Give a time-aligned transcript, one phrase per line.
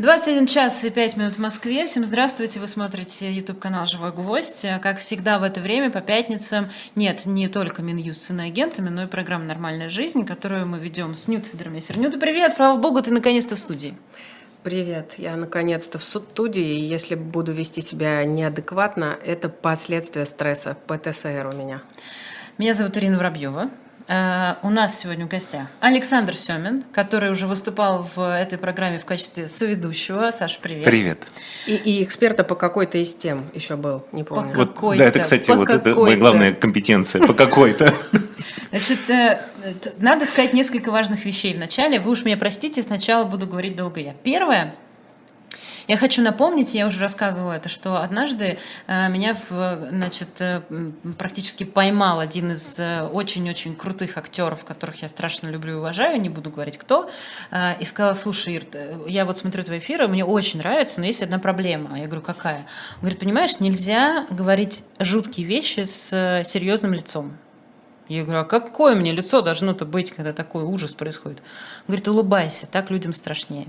[0.00, 1.86] 21 час и 5 минут в Москве.
[1.86, 2.58] Всем здравствуйте.
[2.58, 4.66] Вы смотрите YouTube канал «Живой гвоздь».
[4.82, 9.06] Как всегда в это время по пятницам нет не только Минюст с иноагентами, но и
[9.06, 11.96] программа «Нормальная жизнь», которую мы ведем с Нют Федермессер.
[11.96, 12.54] Нюта, привет!
[12.56, 13.94] Слава богу, ты наконец-то в студии.
[14.64, 21.52] Привет, я наконец-то в студии, и если буду вести себя неадекватно, это последствия стресса, ПТСР
[21.52, 21.82] у меня.
[22.58, 23.70] Меня зовут Ирина Воробьева.
[24.06, 29.06] Uh, у нас сегодня в гостях Александр Семин, который уже выступал в этой программе в
[29.06, 30.30] качестве соведущего.
[30.30, 30.84] Саша, привет.
[30.84, 31.22] Привет.
[31.66, 34.52] И, и эксперта по какой-то из тем еще был, не помню.
[34.52, 37.94] По вот, да, это, кстати, по вот это моя главная компетенция, по какой-то.
[38.70, 39.40] Значит, э,
[39.96, 41.98] надо сказать несколько важных вещей в начале.
[41.98, 44.12] Вы уж меня простите, сначала буду говорить долго я.
[44.22, 44.74] Первое,
[45.86, 50.62] я хочу напомнить, я уже рассказывала это, что однажды э, меня в, значит, э,
[51.18, 56.28] практически поймал один из э, очень-очень крутых актеров, которых я страшно люблю и уважаю, не
[56.28, 57.10] буду говорить кто,
[57.80, 58.64] и сказал, слушай, Ир,
[59.06, 61.98] я вот смотрю твои эфиры, мне очень нравится, но есть одна проблема.
[61.98, 62.58] Я говорю, какая?
[62.94, 66.08] Он говорит, понимаешь, нельзя говорить жуткие вещи с
[66.44, 67.36] серьезным лицом.
[68.08, 71.38] Я говорю, а какое мне лицо должно-то быть, когда такой ужас происходит?
[71.40, 73.66] Он говорит, улыбайся, так людям страшнее.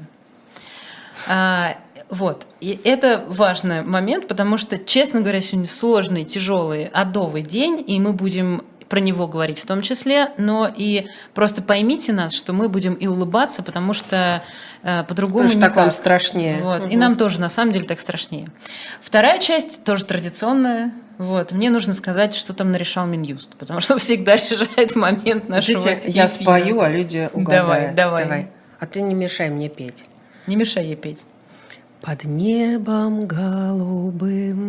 [2.09, 2.45] Вот.
[2.61, 8.13] И это важный момент, потому что, честно говоря, сегодня сложный, тяжелый, адовый день, и мы
[8.13, 12.93] будем про него говорить в том числе, но и просто поймите нас, что мы будем
[12.93, 14.43] и улыбаться, потому что
[14.83, 15.61] э, по-другому никак.
[15.61, 16.59] так вам страшнее.
[16.61, 16.85] Вот.
[16.85, 16.89] Угу.
[16.89, 18.47] И нам тоже, на самом деле, так страшнее.
[19.01, 20.93] Вторая часть тоже традиционная.
[21.17, 21.51] Вот.
[21.51, 26.27] Мне нужно сказать, что там нарешал Минюст, потому что всегда решает момент нашего Видите, я
[26.27, 27.95] спою, а люди угадают.
[27.95, 28.23] Давай, давай.
[28.23, 28.51] давай.
[28.79, 30.05] А ты не мешай мне петь.
[30.45, 31.23] Не мешай ей петь.
[32.05, 34.65] Под небом голубым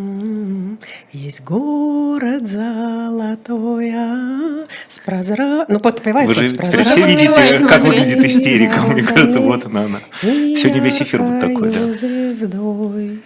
[1.12, 5.66] есть город золотой, а с прозра...
[5.68, 6.26] Ну, подпевай.
[6.26, 8.80] Вы же теперь все видите, как выглядит истерика.
[8.86, 9.98] Мне кажется, вот она, она.
[10.22, 11.92] Сегодня весь эфир будет такой, да.
[11.92, 13.20] звездой,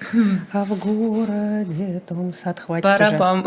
[0.52, 3.46] а в городе том сад хватит Парапам.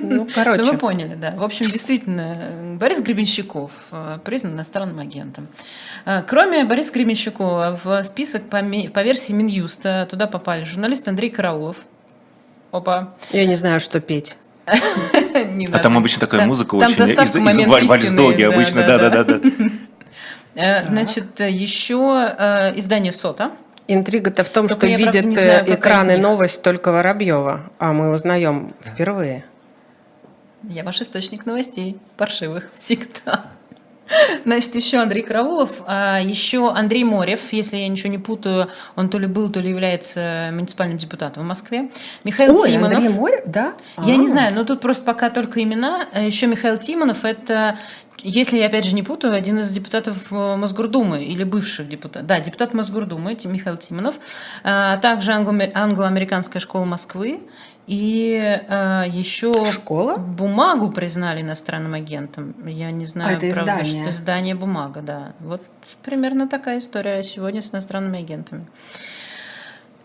[0.00, 0.62] Ну, короче.
[0.62, 1.34] Ну, вы поняли, да.
[1.36, 5.48] В общем, действительно, Борис Гребенщиков э, признан иностранным агентом.
[6.04, 11.76] Э, кроме Бориса Гребенщикова, в список по, по версии Минюста туда попали журналист Андрей Караулов.
[12.70, 13.14] Опа.
[13.30, 14.36] Я не знаю, что петь.
[15.72, 19.40] А там обычно такая музыка очень из вальсдоги обычно, да-да-да.
[20.54, 23.52] Э, значит, еще э, издание «Сота».
[23.86, 29.44] Интрига-то в том, что видит э, экраны новость только Воробьева, а мы узнаем впервые.
[30.64, 33.46] Я ваш источник новостей, паршивых, всегда.
[34.44, 39.18] Значит, еще Андрей Караулов, а еще Андрей Морев, если я ничего не путаю, он то
[39.18, 41.90] ли был, то ли является муниципальным депутатом в Москве.
[42.24, 42.94] Михаил Ой, Тимонов.
[42.94, 43.74] Андрей Морев, да?
[43.98, 44.16] Я А-а-а.
[44.16, 46.06] не знаю, но тут просто пока только имена.
[46.14, 47.78] Еще Михаил Тимонов– это
[48.22, 52.26] если я опять же не путаю, один из депутатов э, Мосгордумы или бывших депутатов.
[52.26, 54.16] Да, депутат Мосгордумы Михаил Тимонов.
[54.64, 57.40] А также англо-американская школа Москвы
[57.88, 58.38] и
[58.68, 60.18] э, еще Школа?
[60.18, 62.54] бумагу признали иностранным агентом.
[62.66, 64.04] Я не знаю, а, это правда, издание.
[64.04, 65.32] что издание бумага, да.
[65.40, 65.62] Вот
[66.02, 68.66] примерно такая история сегодня с иностранными агентами.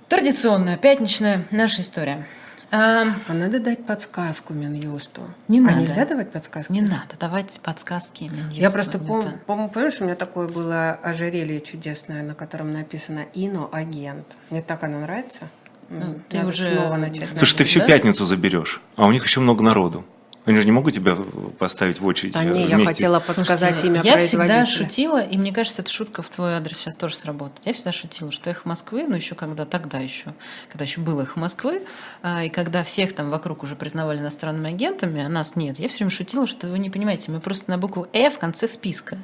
[0.07, 2.25] Традиционная, пятничная наша история.
[2.71, 5.23] А, а надо дать подсказку Минюсту.
[5.49, 5.81] Не а надо.
[5.81, 6.71] нельзя давать подсказки?
[6.71, 8.61] Не надо давать подсказки Минюсту.
[8.61, 13.69] Я просто помню, пом помнишь, у меня такое было ожерелье чудесное, на котором написано «Ино
[13.73, 14.25] агент».
[14.49, 15.49] Мне так оно нравится.
[15.89, 17.29] Ну, ты Надо уже снова начать.
[17.37, 17.87] Слушай, ты всю да?
[17.87, 20.05] пятницу заберешь, а у них еще много народу.
[20.45, 21.15] Они же не могут тебя
[21.57, 22.33] поставить в очередь.
[22.33, 22.77] Да не, вместе.
[22.77, 26.55] я хотела подсказать Слушайте, имя Я всегда шутила, и мне кажется, эта шутка в твой
[26.55, 27.61] адрес сейчас тоже сработает.
[27.65, 30.33] Я всегда шутила, что их Москвы, ну еще когда, тогда еще,
[30.69, 31.81] когда еще было их Москвы,
[32.21, 35.99] а, и когда всех там вокруг уже признавали иностранными агентами, а нас нет, я все
[35.99, 39.17] время шутила, что вы не понимаете, мы просто на букву «э» в конце списка.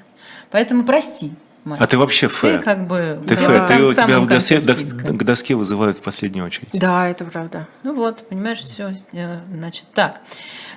[0.51, 1.33] Поэтому прости,
[1.65, 1.79] Мать.
[1.81, 2.41] А ты вообще Ф.
[2.41, 3.21] Ты как бы...
[3.27, 3.67] Ты Ф.
[3.67, 6.69] Ты у тебя в доске, к доске вызывают в последнюю очередь.
[6.73, 7.67] Да, это правда.
[7.83, 8.93] Ну вот, понимаешь, все.
[9.11, 10.21] Э, значит, так.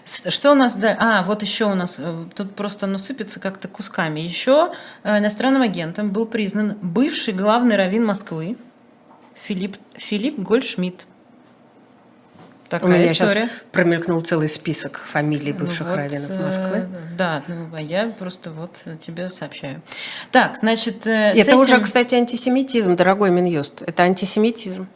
[0.04, 0.96] Что у нас да?
[0.98, 4.20] А, вот еще у нас э, тут просто оно сыпется как-то кусками.
[4.20, 4.72] Еще
[5.04, 8.56] э, иностранным агентом был признан бывший главный раввин Москвы
[9.34, 11.06] Филипп, Филипп Гольдшмидт.
[12.72, 13.46] Такая У меня история.
[13.48, 16.88] сейчас промелькнул целый список фамилий бывших вот, раввинов Москвы.
[17.18, 19.82] Да, ну, а я просто вот тебе сообщаю.
[20.30, 21.06] Так, значит...
[21.06, 21.58] Это этим...
[21.58, 23.82] уже, кстати, антисемитизм, дорогой Минюст.
[23.82, 24.88] Это антисемитизм.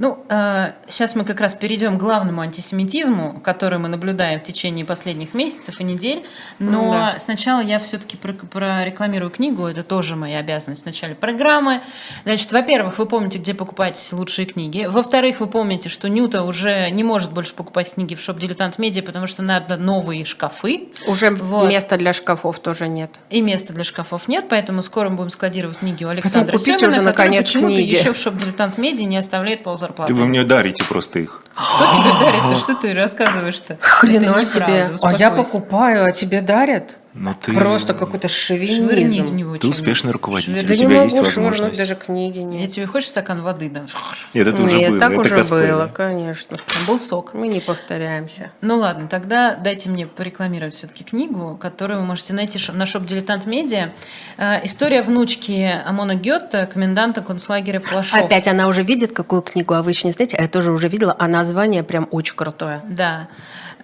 [0.00, 4.86] Ну, э, сейчас мы как раз перейдем к главному антисемитизму, который мы наблюдаем в течение
[4.86, 6.24] последних месяцев и недель.
[6.58, 7.18] Но да.
[7.18, 11.82] сначала я все-таки прорекламирую книгу, это тоже моя обязанность в начале программы.
[12.24, 14.86] Значит, во-первых, вы помните, где покупать лучшие книги.
[14.88, 19.02] Во-вторых, вы помните, что Нюта уже не может больше покупать книги в shop Дилетант Медиа,
[19.02, 20.88] потому что надо новые шкафы.
[21.08, 21.68] Уже вот.
[21.68, 23.10] места для шкафов тоже нет.
[23.28, 27.02] И места для шкафов нет, поэтому скоро мы будем складировать книги у Александра Семина, уже,
[27.02, 27.96] наконец, книги.
[27.96, 29.89] еще в shop Дилетант Медиа не оставляет ползарплаты.
[30.06, 31.42] Ты вы мне дарите просто их.
[31.54, 32.58] Кто тебе дарит?
[32.62, 33.78] Что ты рассказываешь-то?
[33.80, 34.90] Хрена себе.
[35.02, 36.96] А я покупаю, а тебе дарят?
[37.14, 37.52] Но ты...
[37.52, 39.58] Просто какой-то шовинизм.
[39.58, 40.74] Ты успешный руководитель, Швырни.
[40.74, 41.78] у тебя да есть могу возможность.
[41.78, 42.60] даже книги нет.
[42.60, 43.86] Я тебе хочешь стакан воды дам?
[44.32, 45.00] Нет, это уже нет, было.
[45.00, 45.72] так это уже косплей.
[45.72, 46.56] было, конечно.
[46.56, 47.34] Там был сок.
[47.34, 48.52] Мы не повторяемся.
[48.60, 53.46] Ну ладно, тогда дайте мне порекламировать все-таки книгу, которую вы можете найти на шоп Дилетант
[53.46, 53.90] Медиа.
[54.36, 58.20] Э, история внучки Амона Гетта, коменданта концлагеря Плашов.
[58.20, 60.88] Опять она уже видит, какую книгу, а вы еще не знаете, а я тоже уже
[60.88, 62.82] видела, а название прям очень крутое.
[62.88, 63.28] Да.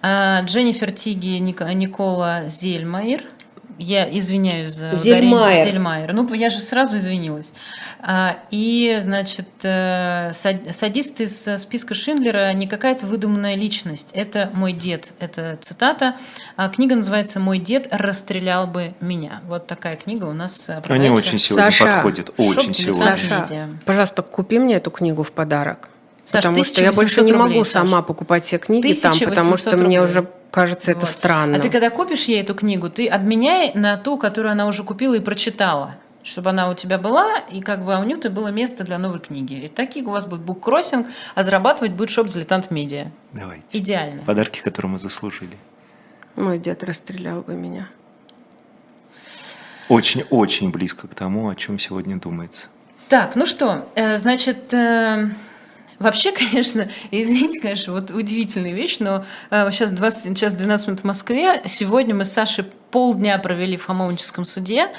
[0.01, 3.23] Э, Дженнифер Тиги, Никола Зельмайер–
[3.79, 5.65] я извиняюсь за Зельмайер.
[5.65, 6.13] Зельмайер.
[6.13, 7.51] Ну, я же сразу извинилась.
[7.99, 14.09] А, и, значит, э, садист из списка Шиндлера не какая-то выдуманная личность.
[14.13, 15.13] Это мой дед.
[15.19, 16.15] Это цитата.
[16.55, 19.41] А книга называется «Мой дед расстрелял бы меня».
[19.47, 22.31] Вот такая книга у нас Они очень сегодня Саша, подходят.
[22.37, 23.17] Очень сегодня.
[23.17, 25.89] Саша, пожалуйста, купи мне эту книгу в подарок.
[26.27, 29.71] Саш, потому что я больше не могу рублей, сама покупать все книги там, потому что
[29.71, 29.87] рублей.
[29.87, 31.09] мне уже кажется это вот.
[31.09, 31.55] странно.
[31.55, 35.13] А ты когда купишь ей эту книгу, ты обменяй на ту, которую она уже купила
[35.13, 38.83] и прочитала чтобы она у тебя была, и как бы а у Нюты было место
[38.83, 39.53] для новой книги.
[39.53, 43.11] И такие у вас будет буккроссинг, а зарабатывать будет шоп «Дилетант Медиа».
[43.31, 43.63] Давайте.
[43.71, 44.23] Идеально.
[44.23, 45.55] Подарки, которые мы заслужили.
[46.35, 47.87] Мой дед расстрелял бы меня.
[49.87, 52.67] Очень-очень близко к тому, о чем сегодня думается.
[53.07, 55.29] Так, ну что, э, значит, э,
[55.99, 61.03] Вообще, конечно, извините, конечно, вот удивительная вещь, но э, сейчас, 20, сейчас 12 минут в
[61.03, 61.61] Москве.
[61.65, 64.89] Сегодня мы с Сашей полдня провели в Хамовническом суде.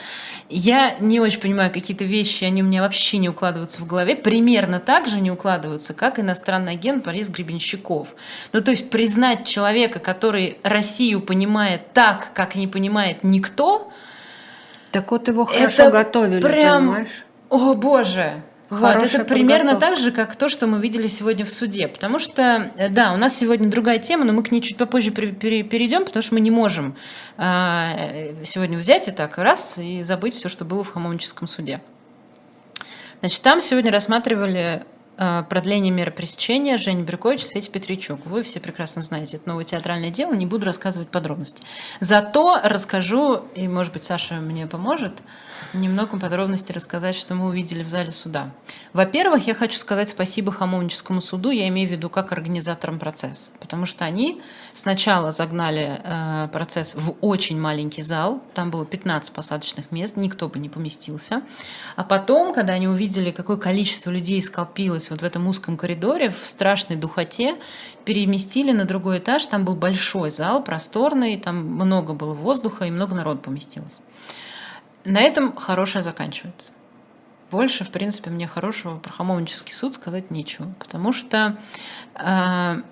[0.48, 4.16] Я не очень понимаю какие-то вещи, они у меня вообще не укладываются в голове.
[4.16, 8.14] Примерно так же не укладываются, как иностранный агент Борис Гребенщиков.
[8.52, 13.90] Ну, то есть признать человека, который Россию понимает так, как не понимает никто,
[14.90, 16.86] так вот его хорошо это готовили, прям...
[16.86, 17.24] понимаешь?
[17.50, 18.42] О, боже!
[18.70, 21.88] Вот, это примерно так же, как то, что мы видели сегодня в суде.
[21.88, 25.10] Потому что, э, да, у нас сегодня другая тема, но мы к ней чуть попозже
[25.10, 26.96] перейдем, потому что мы не можем
[27.38, 31.80] а, сегодня взять и так раз и забыть все, что было в Хамовническом суде.
[33.20, 34.84] Значит, там сегодня рассматривали
[35.16, 38.24] а, продление меры пресечения Жени Беркович, Свете Петричук.
[38.26, 41.64] Вы все прекрасно знаете, это новое театральное дело, не буду рассказывать подробности.
[42.00, 45.14] Зато расскажу, и, может быть, Саша мне поможет,
[45.72, 48.50] немного подробностей рассказать, что мы увидели в зале суда.
[48.92, 53.86] Во-первых, я хочу сказать спасибо Хамовническому суду, я имею в виду как организаторам процесса, потому
[53.86, 54.40] что они
[54.72, 60.58] сначала загнали э, процесс в очень маленький зал, там было 15 посадочных мест, никто бы
[60.58, 61.42] не поместился,
[61.96, 66.46] а потом, когда они увидели, какое количество людей скопилось вот в этом узком коридоре, в
[66.46, 67.56] страшной духоте,
[68.04, 73.14] переместили на другой этаж, там был большой зал, просторный, там много было воздуха и много
[73.14, 74.00] народу поместилось.
[75.08, 76.70] На этом хорошее заканчивается.
[77.50, 80.68] Больше, в принципе, мне хорошего про Хамовнический суд сказать нечего.
[80.78, 81.56] Потому что
[82.14, 82.82] э,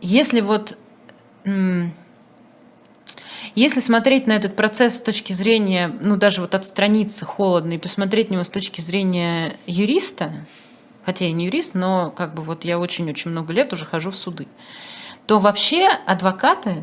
[0.00, 0.78] если вот
[1.44, 1.88] э,
[3.54, 8.30] если смотреть на этот процесс с точки зрения, ну даже вот отстраниться холодно и посмотреть
[8.30, 10.32] на него с точки зрения юриста,
[11.04, 14.16] хотя я не юрист, но как бы вот я очень-очень много лет уже хожу в
[14.16, 14.48] суды,
[15.26, 16.82] то вообще адвокаты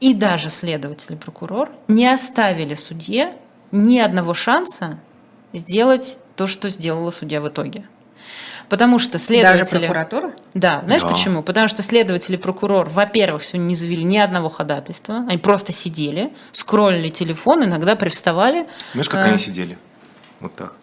[0.00, 3.34] и даже следователь прокурор не оставили судье
[3.72, 4.98] ни одного шанса
[5.52, 7.84] сделать то, что сделала судья в итоге.
[8.68, 9.64] Потому что следователи...
[9.64, 10.32] Даже прокуратура?
[10.52, 10.82] Да.
[10.84, 11.08] Знаешь да.
[11.08, 11.42] почему?
[11.42, 15.24] Потому что следователи и прокурор, во-первых, сегодня не завели ни одного ходатайства.
[15.26, 18.66] Они просто сидели, скроллили телефон, иногда привставали.
[18.92, 19.28] Знаешь, как а...
[19.28, 19.78] они сидели?
[20.40, 20.74] Вот так.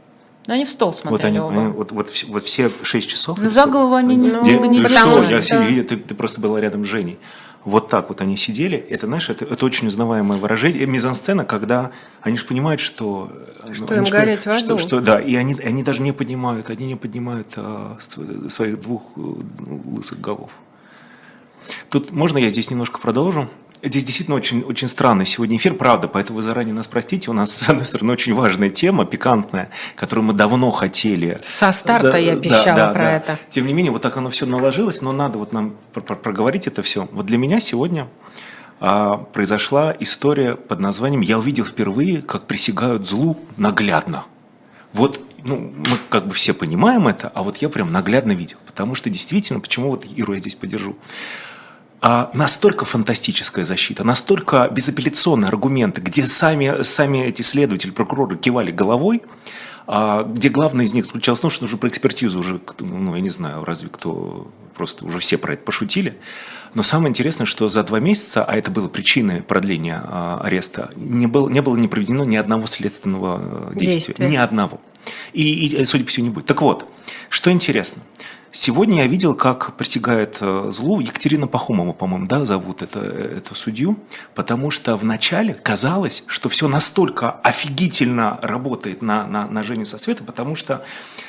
[0.47, 1.69] Но они в стол смотрели вот они, оба.
[1.75, 3.37] Вот, вот, вот все шесть часов.
[3.39, 5.35] Ну, за голову они не, ну, не, не потому что...
[5.35, 7.19] Я, ты, ты просто была рядом с Женей
[7.65, 11.91] вот так вот они сидели, это, знаешь, это, это очень узнаваемое выражение, мизансцена, когда
[12.21, 13.31] они же понимают, что...
[13.73, 14.59] Что ну, им гореть в аду.
[14.59, 17.97] Что, что, да, и они, они даже не поднимают, они не поднимают а,
[18.49, 19.19] своих двух э,
[19.85, 20.51] лысых голов.
[21.89, 23.49] Тут можно я здесь немножко продолжу?
[23.83, 27.29] Здесь действительно очень, очень странный сегодня эфир, правда, поэтому вы заранее нас простите.
[27.29, 31.37] У нас, с одной стороны, очень важная тема, пикантная, которую мы давно хотели.
[31.41, 33.11] Со старта да, я обещала да, да, про да.
[33.11, 33.39] это.
[33.49, 37.07] Тем не менее, вот так оно все наложилось, но надо вот нам проговорить это все.
[37.11, 38.07] Вот для меня сегодня
[38.79, 44.25] а, произошла история под названием «Я увидел впервые, как присягают злу наглядно».
[44.93, 48.57] Вот ну, мы как бы все понимаем это, а вот я прям наглядно видел.
[48.65, 50.97] Потому что действительно, почему вот Иру я здесь поддержу?
[52.01, 59.23] А настолько фантастическая защита, настолько безапелляционные аргументы, где сами, сами эти следователи, прокуроры кивали головой,
[59.87, 63.21] а где главное из них заключалось в том, что уже про экспертизу уже, ну, я
[63.21, 66.17] не знаю, разве кто, просто уже все про это пошутили.
[66.73, 71.27] Но самое интересное, что за два месяца, а это было причиной продления а, ареста, не
[71.27, 74.13] было, не было не проведено ни одного следственного э, действия.
[74.13, 74.29] Действие.
[74.29, 74.81] Ни одного.
[75.31, 76.47] И, и, судя по всему, не будет.
[76.47, 76.85] Так вот,
[77.29, 78.01] что интересно.
[78.57, 83.99] Сегодня я видел, как притягает э, злу Екатерина Пахомова, по-моему, да, зовут это, эту судью,
[84.33, 90.23] потому что вначале казалось, что все настолько офигительно работает на, на, на Женю со света,
[90.23, 90.85] потому что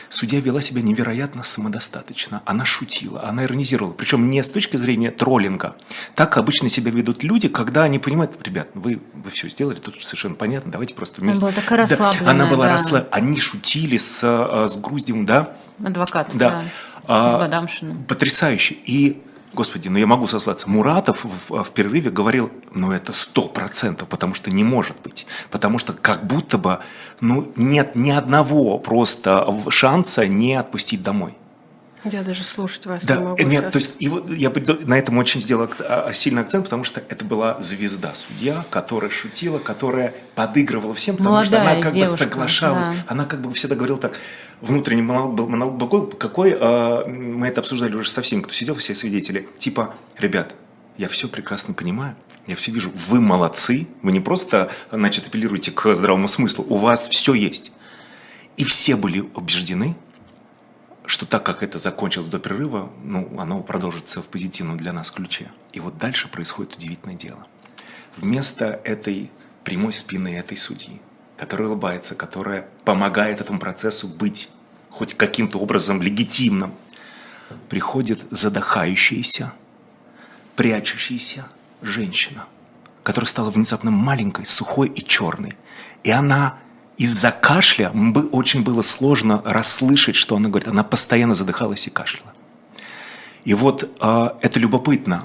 [0.08, 2.42] судья вела себя невероятно самодостаточно.
[2.44, 3.92] Она шутила, она иронизировала.
[3.92, 5.74] Причем не с точки зрения троллинга.
[6.14, 10.36] Так обычно себя ведут люди, когда они понимают, ребят, вы, вы все сделали, тут совершенно
[10.36, 11.42] понятно, давайте просто вместе.
[11.42, 12.24] Она была такая расслабленная.
[12.24, 12.70] Да, она была да.
[12.70, 13.08] расслабленная.
[13.10, 15.56] Они шутили с, э, с Груздевым, да?
[15.84, 16.50] Адвокат, да.
[16.50, 16.64] да.
[17.08, 18.04] А, с Бадамшиным.
[18.04, 18.76] Потрясающе.
[18.84, 19.22] И
[19.56, 20.68] Господи, ну я могу сослаться.
[20.68, 25.26] Муратов в, в перерыве говорил, ну это сто процентов, потому что не может быть.
[25.50, 26.80] Потому что как будто бы
[27.22, 31.34] ну, нет ни одного просто шанса не отпустить домой.
[32.10, 33.42] Я даже слушать вас да, не могу.
[33.42, 34.52] Нет, то есть и вот я
[34.84, 39.58] на этом очень сделал а, сильный акцент, потому что это была звезда судья, которая шутила,
[39.58, 42.86] которая подыгрывала всем, потому Молодая что она как девушка, бы соглашалась.
[42.88, 42.94] Да.
[43.08, 44.12] Она как бы всегда говорила так,
[44.60, 48.74] внутренний монолог был монолог какой, какой э, мы это обсуждали уже со всеми, кто сидел,
[48.76, 49.48] все свидетели.
[49.58, 50.54] Типа, ребят,
[50.96, 55.94] я все прекрасно понимаю, я все вижу, вы молодцы, вы не просто, значит, апеллируете к
[55.94, 57.72] здравому смыслу, у вас все есть.
[58.56, 59.96] И все были убеждены,
[61.06, 65.50] что так как это закончилось до перерыва, ну, оно продолжится в позитивном для нас ключе.
[65.72, 67.46] И вот дальше происходит удивительное дело.
[68.16, 69.30] Вместо этой
[69.64, 71.00] прямой спины этой судьи,
[71.36, 74.50] которая улыбается, которая помогает этому процессу быть
[74.90, 76.74] хоть каким-то образом легитимным,
[77.68, 79.52] приходит задыхающаяся,
[80.56, 81.46] прячущаяся
[81.82, 82.46] женщина,
[83.02, 85.56] которая стала внезапно маленькой, сухой и черной.
[86.02, 86.58] И она
[86.98, 87.92] из-за кашля
[88.32, 90.68] очень было сложно расслышать, что она говорит.
[90.68, 92.32] Она постоянно задыхалась и кашляла.
[93.44, 95.24] И вот э, это любопытно.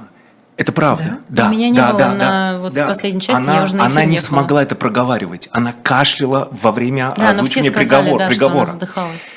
[0.58, 1.20] Это правда.
[1.28, 2.88] Да, да У меня не да, было да, на да, вот да.
[2.88, 4.28] последней части, она, я уже на Она не ехала.
[4.28, 5.50] смогла это проговаривать.
[5.52, 8.66] Она кашляла во время да, озвучивания сказали, приговор, да, приговора.
[8.66, 9.32] Что она задыхалась.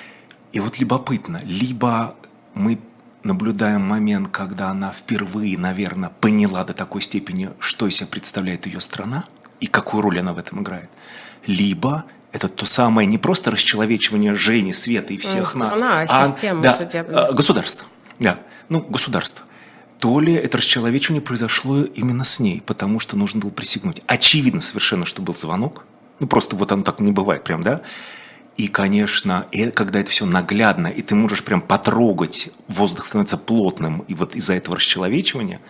[0.53, 2.15] И вот любопытно, либо
[2.53, 2.79] мы
[3.23, 8.81] наблюдаем момент, когда она впервые, наверное, поняла до такой степени, что из себя представляет ее
[8.81, 9.25] страна
[9.61, 10.91] и какую роль она в этом играет,
[11.47, 16.27] либо это то самое не просто расчеловечивание Жени, Света и всех ну, нас, а, а
[16.27, 16.77] система да.
[17.13, 17.87] А, государство.
[18.19, 19.45] Да, ну, государство.
[20.01, 24.03] То ли это расчеловечивание произошло именно с ней, потому что нужно было присягнуть.
[24.09, 25.85] Очевидно совершенно, что был звонок.
[26.19, 27.83] Ну, просто вот оно так не бывает прям, да?
[28.57, 34.01] И, конечно, и когда это все наглядно, и ты можешь прям потрогать, воздух становится плотным,
[34.09, 35.61] и вот из-за этого расчеловечивания,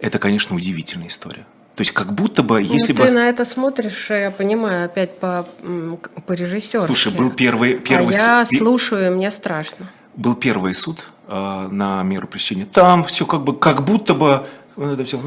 [0.00, 1.46] это, конечно, удивительная история.
[1.80, 3.06] То есть как будто бы, ну, если ты бы...
[3.06, 5.48] Ты на это смотришь, я понимаю, опять по,
[6.26, 6.84] по режиссеру.
[6.84, 7.76] Слушай, был первый...
[7.76, 8.52] первый а суд...
[8.52, 9.90] я слушаю, и мне страшно.
[10.14, 12.66] Был первый суд э, на меру пресечения.
[12.66, 14.44] Там все как бы, как будто бы
[14.76, 15.22] это все.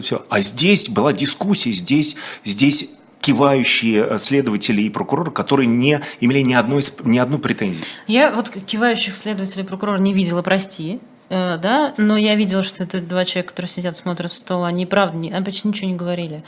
[0.00, 0.24] все.
[0.30, 6.82] А здесь была дискуссия, здесь, здесь кивающие следователи и прокуроры, которые не имели ни одной,
[7.04, 7.84] ни одну претензию.
[8.06, 10.98] Я вот кивающих следователей и прокуроров не видела, прости.
[11.30, 14.84] Э, да, но я видела, что это два человека, которые сидят, смотрят в стол, они
[14.84, 16.42] правда не, почти ничего не говорили.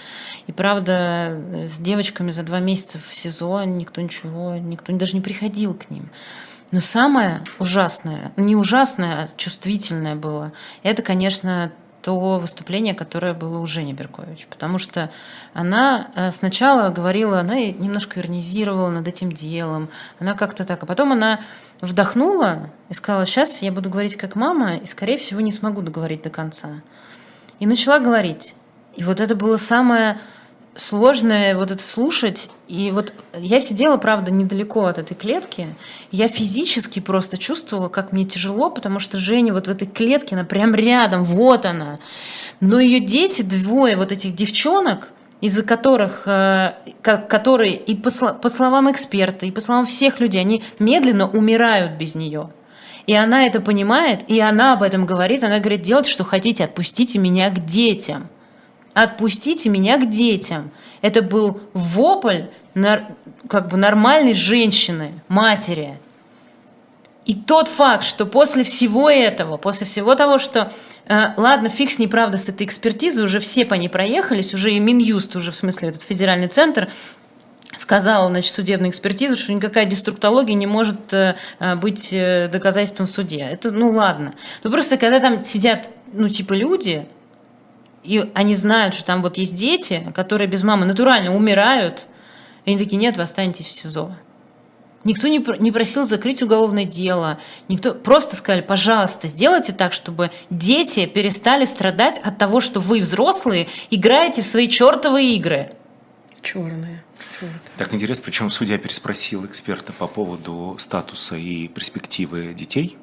[0.49, 5.21] И правда, э, с девочками за два месяца в СИЗО никто ничего, никто даже не
[5.21, 6.11] приходил к ним.
[6.73, 11.71] Но самое ужасное, не ужасное, а чувствительное было, это, конечно,
[12.02, 14.47] то выступление, которое было у Жени Беркович.
[14.50, 15.11] Потому что
[15.54, 21.12] она э, сначала говорила, она немножко иронизировала над этим делом, она как-то так, а потом
[21.12, 21.40] она
[21.80, 26.23] вдохнула и сказала, сейчас я буду говорить как мама, и, скорее всего, не смогу договорить
[26.23, 26.82] до конца.
[27.61, 28.54] И начала говорить.
[28.97, 30.21] И вот это было самое
[30.76, 32.50] сложное вот это слушать.
[32.69, 35.67] И вот я сидела, правда, недалеко от этой клетки.
[36.11, 40.45] Я физически просто чувствовала, как мне тяжело, потому что Женя вот в этой клетке, она
[40.45, 41.99] прям рядом, вот она.
[42.61, 45.11] Но ее дети, двое вот этих девчонок,
[45.41, 50.62] из-за которых, э, которые и по, по словам эксперта, и по словам всех людей, они
[50.79, 52.50] медленно умирают без нее.
[53.07, 55.43] И она это понимает, и она об этом говорит.
[55.43, 58.29] Она говорит, делайте, что хотите, отпустите меня к детям.
[58.94, 60.70] Отпустите меня к детям.
[61.00, 62.44] Это был вопль
[63.49, 65.99] как бы нормальной женщины, матери.
[67.25, 70.72] И тот факт, что после всего этого, после всего того, что
[71.06, 74.72] Э, ладно, фиг с ней, правда, с этой экспертизой, уже все по ней проехались, уже
[74.72, 76.88] и Минюст, уже в смысле этот федеральный центр,
[77.76, 83.11] сказала, значит, судебная экспертиза, что никакая деструктология не может э, э, быть э, доказательством в
[83.11, 83.40] суде.
[83.40, 84.34] Это, ну, ладно.
[84.62, 87.06] Но просто когда там сидят, ну, типа люди,
[88.02, 92.06] и они знают, что там вот есть дети, которые без мамы натурально умирают,
[92.64, 94.16] и они такие, нет, вы останетесь в СИЗО.
[95.04, 97.38] Никто не, не просил закрыть уголовное дело.
[97.68, 103.68] Никто просто сказали, пожалуйста, сделайте так, чтобы дети перестали страдать от того, что вы, взрослые,
[103.90, 105.73] играете в свои чертовые игры.
[106.40, 107.02] Черные.
[107.76, 112.97] Так интересно, причем судья переспросил эксперта по поводу статуса и перспективы детей.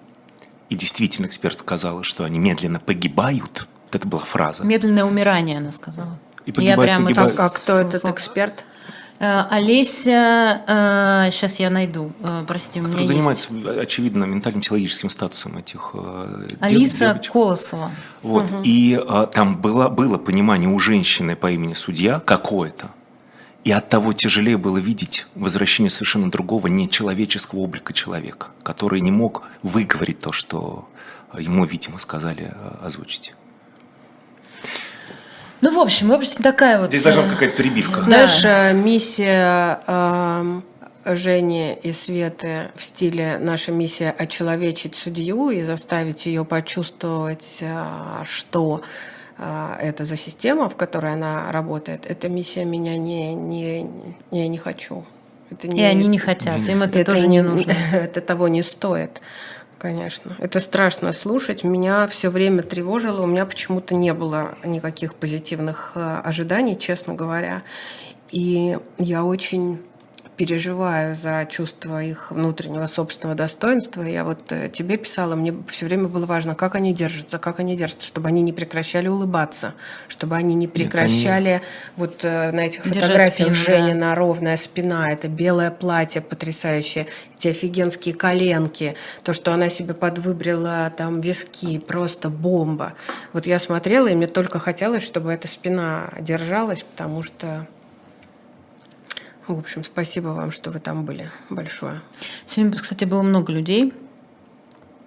[0.69, 3.67] И действительно эксперт сказал, что они медленно погибают.
[3.91, 4.63] Это была фраза.
[4.63, 6.17] Медленное умирание, она сказала.
[6.45, 7.39] И погибают, я прямо погибают.
[7.39, 8.65] А, а кто этот эксперт?
[9.19, 10.63] Э, Олеся,
[11.31, 13.67] сейчас э, я найду, э, прости, меня занимается, есть...
[13.77, 15.93] очевидно, ментальным психологическим статусом этих
[16.61, 17.33] Алиса девочек.
[17.33, 17.91] Колосова.
[18.23, 18.61] Вот, угу.
[18.63, 18.97] и
[19.33, 22.91] там было, было понимание у женщины по имени судья какое-то,
[23.65, 29.43] и от того тяжелее было видеть возвращение совершенно другого нечеловеческого облика человека, который не мог
[29.63, 30.87] выговорить то, что
[31.37, 33.33] ему, видимо, сказали озвучить.
[35.61, 36.87] Ну, в общем, в общем, такая вот...
[36.87, 38.01] Здесь должна быть какая-то перебивка.
[38.01, 38.71] Знаешь, да.
[38.71, 40.61] миссия э,
[41.05, 48.81] Жени и Светы в стиле «наша миссия очеловечить судью и заставить ее почувствовать, э, что
[49.37, 53.89] э, это за система, в которой она работает, эта миссия меня не, не,
[54.31, 55.05] не, не хочу.
[55.51, 57.71] Это не, и они не хотят, им это, это тоже не нужно.
[57.91, 59.19] Это того не стоит.
[59.79, 60.35] Конечно.
[60.39, 61.63] Это страшно слушать.
[61.63, 63.21] Меня все время тревожило.
[63.21, 67.63] У меня почему-то не было никаких позитивных э, ожиданий, честно говоря.
[68.29, 69.79] И я очень
[70.39, 74.03] переживаю за чувство их внутреннего собственного достоинства.
[74.03, 77.75] Я вот э, тебе писала, мне все время было важно, как они держатся, как они
[77.75, 79.73] держатся, чтобы они не прекращали улыбаться,
[80.07, 81.97] чтобы они не прекращали Нет, они...
[81.97, 84.15] вот э, на этих Держать фотографиях спину, Женина да.
[84.15, 91.19] ровная спина, это белое платье потрясающее, эти офигенские коленки, то, что она себе подвыбрила там
[91.19, 92.93] виски, просто бомба.
[93.33, 97.67] Вот я смотрела, и мне только хотелось, чтобы эта спина держалась, потому что
[99.55, 101.31] в общем, спасибо вам, что вы там были.
[101.49, 102.01] Большое.
[102.45, 103.93] Сегодня, кстати, было много людей.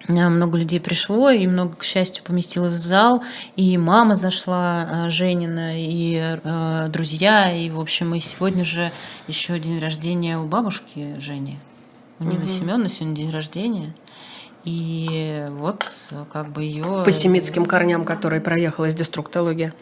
[0.07, 3.23] А, много людей пришло, и много, к счастью, поместилось в зал.
[3.55, 7.55] И мама зашла, а, Женина, и э, друзья.
[7.55, 8.91] И, в общем, и сегодня же
[9.27, 11.59] еще день рождения у бабушки Жени.
[12.19, 12.47] У Нины угу.
[12.47, 13.95] Семеновны сегодня день рождения.
[14.63, 15.85] И вот
[16.31, 17.03] как бы ее...
[17.03, 19.73] По семитским корням, которые проехалась деструктология.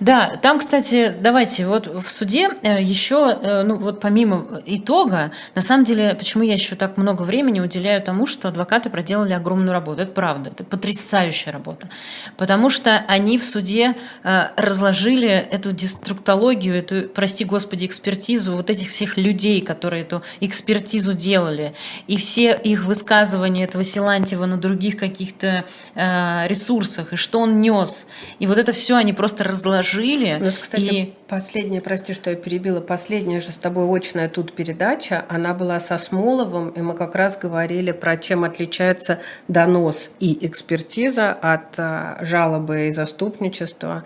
[0.00, 5.62] Да, там, кстати, давайте, вот в суде э, еще, э, ну вот помимо итога, на
[5.62, 10.02] самом деле, почему я еще так много времени уделяю тому, что адвокаты проделали огромную работу.
[10.02, 11.88] Это правда, это потрясающая работа.
[12.36, 18.90] Потому что они в суде э, разложили эту деструктологию, эту, прости господи, экспертизу вот этих
[18.90, 21.74] всех людей, которые эту экспертизу делали,
[22.06, 25.64] и все их высказывания этого Силантьева на других каких-то
[25.94, 28.08] ресурсах, и что он нес.
[28.38, 30.38] И вот это все они просто разложили.
[30.40, 31.14] Ну, кстати, и...
[31.28, 35.98] последняя, прости, что я перебила, последняя же с тобой очная тут передача, она была со
[35.98, 42.88] Смоловым, и мы как раз говорили про чем отличается донос и экспертиза от э, жалобы
[42.88, 44.04] и заступничества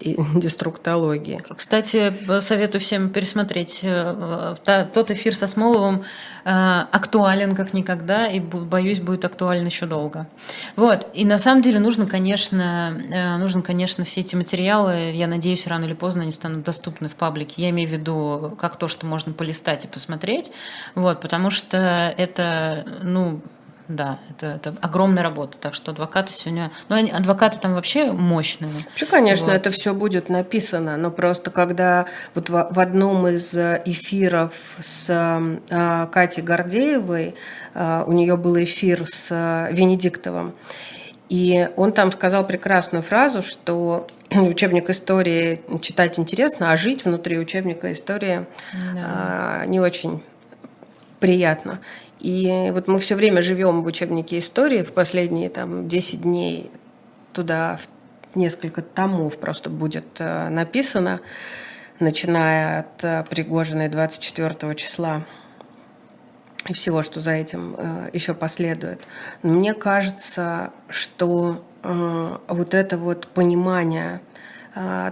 [0.34, 1.42] деструктологии.
[1.56, 3.80] Кстати, советую всем пересмотреть.
[3.82, 4.56] Э,
[4.92, 6.04] тот эфир со Смоловым
[6.44, 6.50] э,
[6.90, 10.26] актуален как никогда, и, боюсь, будет актуален еще долго.
[10.76, 11.06] Вот.
[11.14, 15.84] И на самом деле нужно, конечно, э, нужно, конечно, все эти материалы, я надеюсь, рано
[15.84, 17.62] или поздно они станут доступны в паблике.
[17.62, 20.52] Я имею в виду как то, что можно полистать и посмотреть,
[20.94, 23.40] вот, потому что это, ну,
[23.90, 25.58] да, это, это огромная работа.
[25.58, 26.70] Так что адвокаты сегодня...
[26.88, 28.70] Ну, они, адвокаты там вообще мощные.
[28.70, 29.54] Вообще, конечно, вот.
[29.54, 35.10] это все будет написано, но просто когда вот в, в одном из эфиров с
[35.68, 37.34] э, Катей Гордеевой,
[37.74, 40.54] э, у нее был эфир с э, Венедиктовым,
[41.28, 47.92] и он там сказал прекрасную фразу, что учебник истории читать интересно, а жить внутри учебника
[47.92, 48.46] истории
[48.94, 49.62] да.
[49.62, 50.22] э, не очень
[51.18, 51.80] приятно.
[52.20, 56.70] И вот мы все время живем в учебнике истории, в последние там 10 дней
[57.32, 57.78] туда
[58.34, 61.20] несколько томов просто будет э, написано,
[61.98, 65.24] начиная от э, Пригожиной 24 числа
[66.68, 69.00] и всего, что за этим э, еще последует.
[69.42, 74.20] Но мне кажется, что вот это вот понимание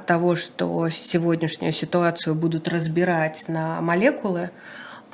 [0.07, 4.51] того, что сегодняшнюю ситуацию будут разбирать на молекулы,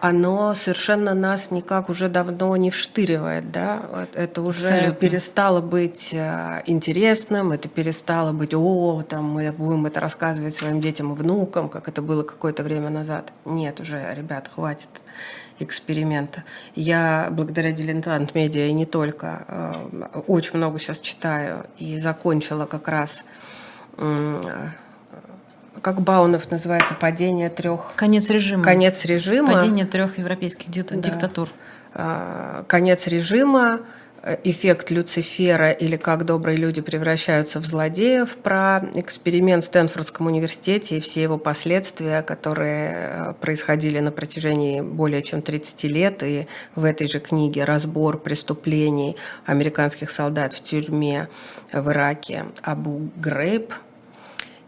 [0.04, 4.92] оно совершенно нас никак уже давно не вштыривает, да, это уже Абсолютно.
[4.92, 11.14] перестало быть э, интересным, это перестало быть, о, там мы будем это рассказывать своим детям
[11.14, 13.32] и внукам, как это было какое-то время назад.
[13.46, 14.90] Нет, уже, ребят, хватит
[15.58, 16.44] эксперимента.
[16.74, 22.88] Я благодаря Дилетант Медиа и не только э, очень много сейчас читаю и закончила как
[22.88, 23.22] раз
[25.84, 27.92] как Баунов называется, падение трех...
[27.94, 28.64] Конец режима.
[28.64, 29.52] Конец режима.
[29.52, 30.96] Падение трех европейских да.
[30.96, 31.50] диктатур.
[31.92, 33.80] А, конец режима,
[34.22, 40.96] э, эффект Люцифера или как добрые люди превращаются в злодеев, про эксперимент в Стэнфордском университете
[40.96, 46.22] и все его последствия, которые э, происходили на протяжении более чем 30 лет.
[46.22, 51.28] И в этой же книге разбор преступлений американских солдат в тюрьме
[51.74, 53.74] в Ираке Абу Грейб,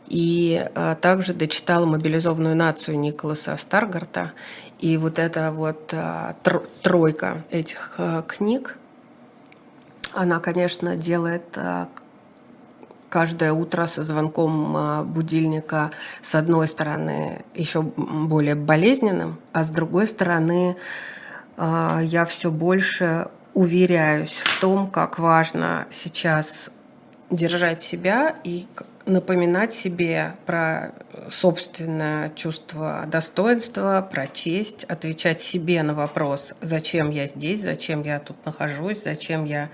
[0.09, 4.33] и а, также дочитала «Мобилизованную нацию» Николаса Старгарта.
[4.79, 6.37] И вот эта вот а,
[6.83, 8.79] тройка этих а, книг,
[10.14, 11.59] она, конечно, делает
[13.11, 15.90] каждое утро со звонком будильника
[16.23, 20.77] с одной стороны еще более болезненным, а с другой стороны
[21.59, 26.71] я все больше уверяюсь в том, как важно сейчас
[27.31, 28.66] держать себя и
[29.07, 30.92] напоминать себе про
[31.31, 38.45] собственное чувство достоинства, про честь, отвечать себе на вопрос, зачем я здесь, зачем я тут
[38.45, 39.71] нахожусь, зачем я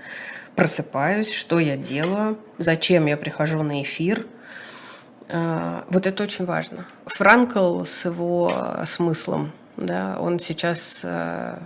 [0.55, 4.27] просыпаюсь, что я делаю, зачем я прихожу на эфир.
[5.29, 6.85] А, вот это очень важно.
[7.05, 8.51] Франкл с его
[8.85, 11.59] смыслом, да, он сейчас а,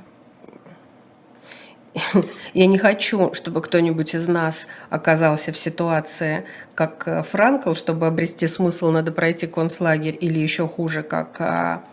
[2.54, 8.48] я не хочу, чтобы кто-нибудь из нас оказался в ситуации, как э, Франкл, чтобы обрести
[8.48, 11.84] смысл, надо пройти концлагерь, или еще хуже, как а,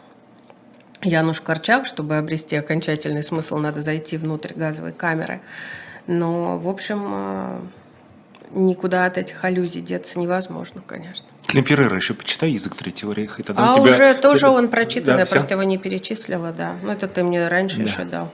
[1.02, 5.40] Януш Корчак, чтобы обрести окончательный смысл, надо зайти внутрь газовой камеры.
[6.06, 7.60] Но, в общем, э,
[8.52, 11.26] никуда от этих аллюзий деться невозможно, конечно.
[11.46, 13.42] Клемперера еще почитай «Язык Третьего Рейха».
[13.42, 13.82] И тогда а тебя...
[13.82, 16.76] уже тоже он прочитан, да, я просто его не перечислила, да.
[16.82, 17.82] Ну, это ты мне раньше да.
[17.84, 18.32] еще дал.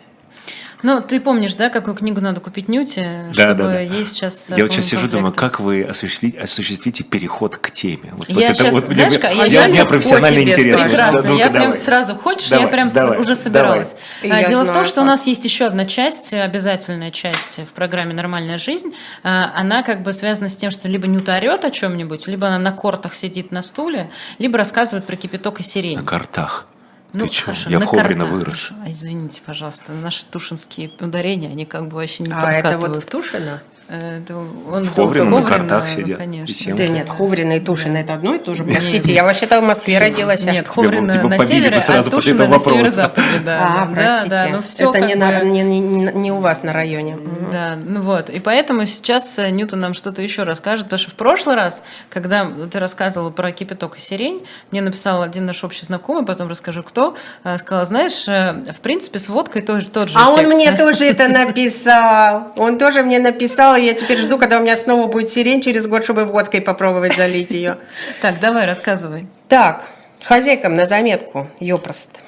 [0.83, 3.81] Ну, ты помнишь, да, какую книгу надо купить Нюте, да, чтобы да, да.
[3.81, 4.51] ей сейчас...
[4.51, 8.15] Я вот сейчас сижу, думаю, как вы осуществите, осуществите переход к теме?
[8.17, 10.89] Вот я сейчас, вот, знаешь, я, я, я, профессионально интересно.
[10.89, 11.61] Прекрасно, да, я давай.
[11.61, 13.95] прям сразу, хочешь, давай, я прям давай, уже собиралась.
[14.23, 14.49] Давай.
[14.49, 18.59] Дело в том, что у нас есть еще одна часть, обязательная часть в программе «Нормальная
[18.59, 18.95] жизнь».
[19.23, 22.59] А, она как бы связана с тем, что либо Нюта орет о чем-нибудь, либо она
[22.59, 25.99] на кортах сидит на стуле, либо рассказывает про кипяток и сирень.
[25.99, 26.67] На картах.
[27.13, 28.71] Ну, Ты хорошо, Я в Ховрино вырос.
[28.85, 33.07] А, извините, пожалуйста, наши тушинские ударения, они как бы вообще не А это вот в
[33.07, 33.61] Тушино?
[33.91, 36.19] Это он в Ховрино на картах сидят.
[36.19, 36.77] Конечно.
[36.77, 38.01] Да нет, Ховрино и Тушино да.
[38.01, 38.63] это одно и то же.
[38.63, 40.47] Простите, я вообще-то в Москве родилась.
[40.47, 43.27] Нет, Ховрино типа, на севере, а Тушино на северо-западе.
[43.45, 44.29] Да, а, простите.
[44.29, 47.19] Да, ну, все это не, на, не, не, не у вас на районе.
[47.51, 48.31] Да, ну вот.
[48.31, 52.49] И поэтому сейчас э, Ньютон нам что-то еще расскажет, потому что в прошлый раз, когда
[52.71, 57.17] ты рассказывала про кипяток и сирень, мне написал один наш общий знакомый, потом расскажу, кто,
[57.43, 61.07] э, сказал, знаешь, э, в принципе, с водкой тоже тот же А он мне тоже
[61.07, 62.53] это написал.
[62.57, 66.05] Он тоже мне написал, я теперь жду, когда у меня снова будет сирень через год,
[66.05, 67.79] чтобы водкой попробовать залить ее.
[68.21, 69.27] Так, давай, рассказывай.
[69.49, 69.87] Так,
[70.23, 72.21] хозяйкам на заметку, ёпрост.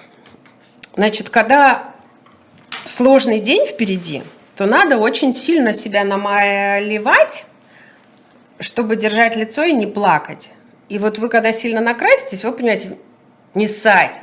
[0.97, 1.95] Значит, когда
[2.85, 4.23] сложный день впереди,
[4.57, 7.47] то надо очень сильно себя намаливать,
[8.61, 10.51] чтобы держать лицо и не плакать.
[10.89, 12.99] И вот вы, когда сильно накраситесь, вы понимаете,
[13.55, 14.21] не ссать,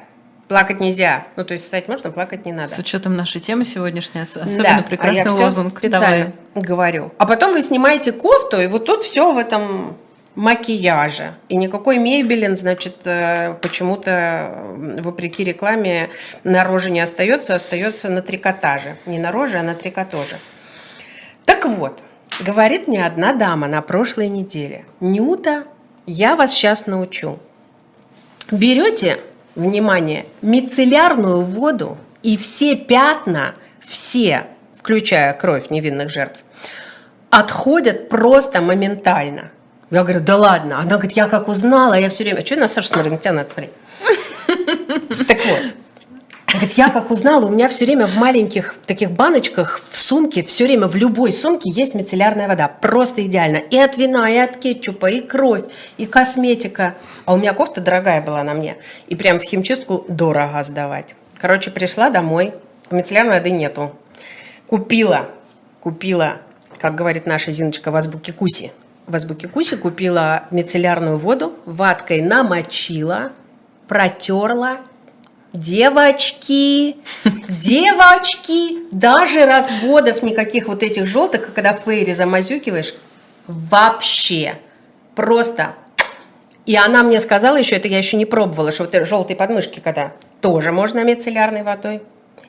[0.49, 1.27] Плакать нельзя.
[1.35, 2.73] Ну, то есть ссать можно, плакать не надо.
[2.73, 5.77] С учетом нашей темы сегодняшней, особенно да, прекрасный а я лозунг.
[5.77, 6.65] специально Давай.
[6.67, 7.12] говорю.
[7.19, 9.95] А потом вы снимаете кофту, и вот тут все в этом
[10.33, 11.35] макияже.
[11.49, 14.51] И никакой мебелин, значит, э, почему-то,
[15.03, 16.09] вопреки рекламе,
[16.43, 18.97] на роже не остается, остается на трикотаже.
[19.05, 20.39] Не на роже, а на трикотаже.
[21.45, 21.99] Так вот,
[22.39, 24.85] говорит мне одна дама на прошлой неделе.
[24.99, 25.65] Нюта,
[26.07, 27.38] я вас сейчас научу.
[28.49, 29.19] Берете
[29.59, 34.45] внимание, мицеллярную воду и все пятна, все,
[34.77, 36.39] включая кровь невинных жертв,
[37.29, 39.51] отходят просто моментально.
[39.91, 40.79] Я говорю, да ладно.
[40.79, 42.45] Она говорит, я как узнала, я все время...
[42.45, 43.11] Что на Сашу смотрю?
[43.11, 43.71] На тебя надо смотреть.
[45.27, 45.61] Так вот,
[46.51, 50.65] Говорит, я как узнала, у меня все время в маленьких таких баночках в сумке, все
[50.65, 52.67] время в любой сумке есть мицеллярная вода.
[52.67, 53.57] Просто идеально.
[53.57, 55.65] И от вина, и от кетчупа, и кровь,
[55.97, 56.95] и косметика.
[57.25, 58.77] А у меня кофта дорогая была на мне.
[59.07, 61.15] И прям в химчистку дорого сдавать.
[61.38, 62.55] Короче, пришла домой,
[62.89, 63.95] мицеллярной воды нету.
[64.65, 65.29] Купила,
[65.81, 66.38] купила,
[66.79, 68.71] как говорит наша Зиночка в азбуке Куси.
[69.05, 73.33] В азбуке Куси купила мицеллярную воду, ваткой намочила,
[73.88, 74.79] протерла
[75.53, 76.97] Девочки,
[77.49, 82.93] девочки, даже разводов никаких вот этих желтых, когда фейри замазюкиваешь,
[83.47, 84.59] вообще.
[85.15, 85.73] Просто.
[86.67, 90.13] И она мне сказала еще, это я еще не пробовала, что вот желтые подмышки, когда
[90.39, 92.03] тоже можно мицеллярной водой.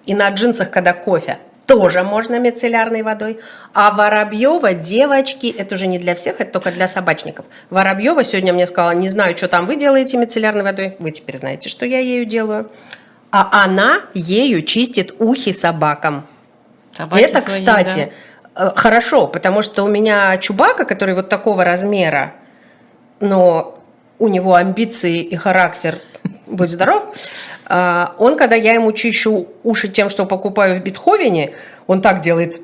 [0.05, 1.39] И на джинсах, когда кофе,
[1.71, 3.39] тоже можно мицеллярной водой.
[3.75, 7.47] А Воробьева, девочки, это уже не для всех, это только для собачников.
[7.71, 10.97] Воробьева сегодня мне сказала, не знаю, что там вы делаете мицеллярной водой.
[10.99, 12.71] Вы теперь знаете, что я ею делаю.
[13.31, 16.27] А она ею чистит ухи собакам.
[16.97, 18.13] Собаки это, свои, кстати,
[18.57, 22.35] э, хорошо, потому что у меня Чубака, который вот такого размера,
[23.21, 23.79] но
[24.19, 25.99] у него амбиции и характер,
[26.51, 27.15] будь здоров,
[27.67, 31.55] а, он, когда я ему чищу уши тем, что покупаю в Бетховене,
[31.87, 32.61] он так делает.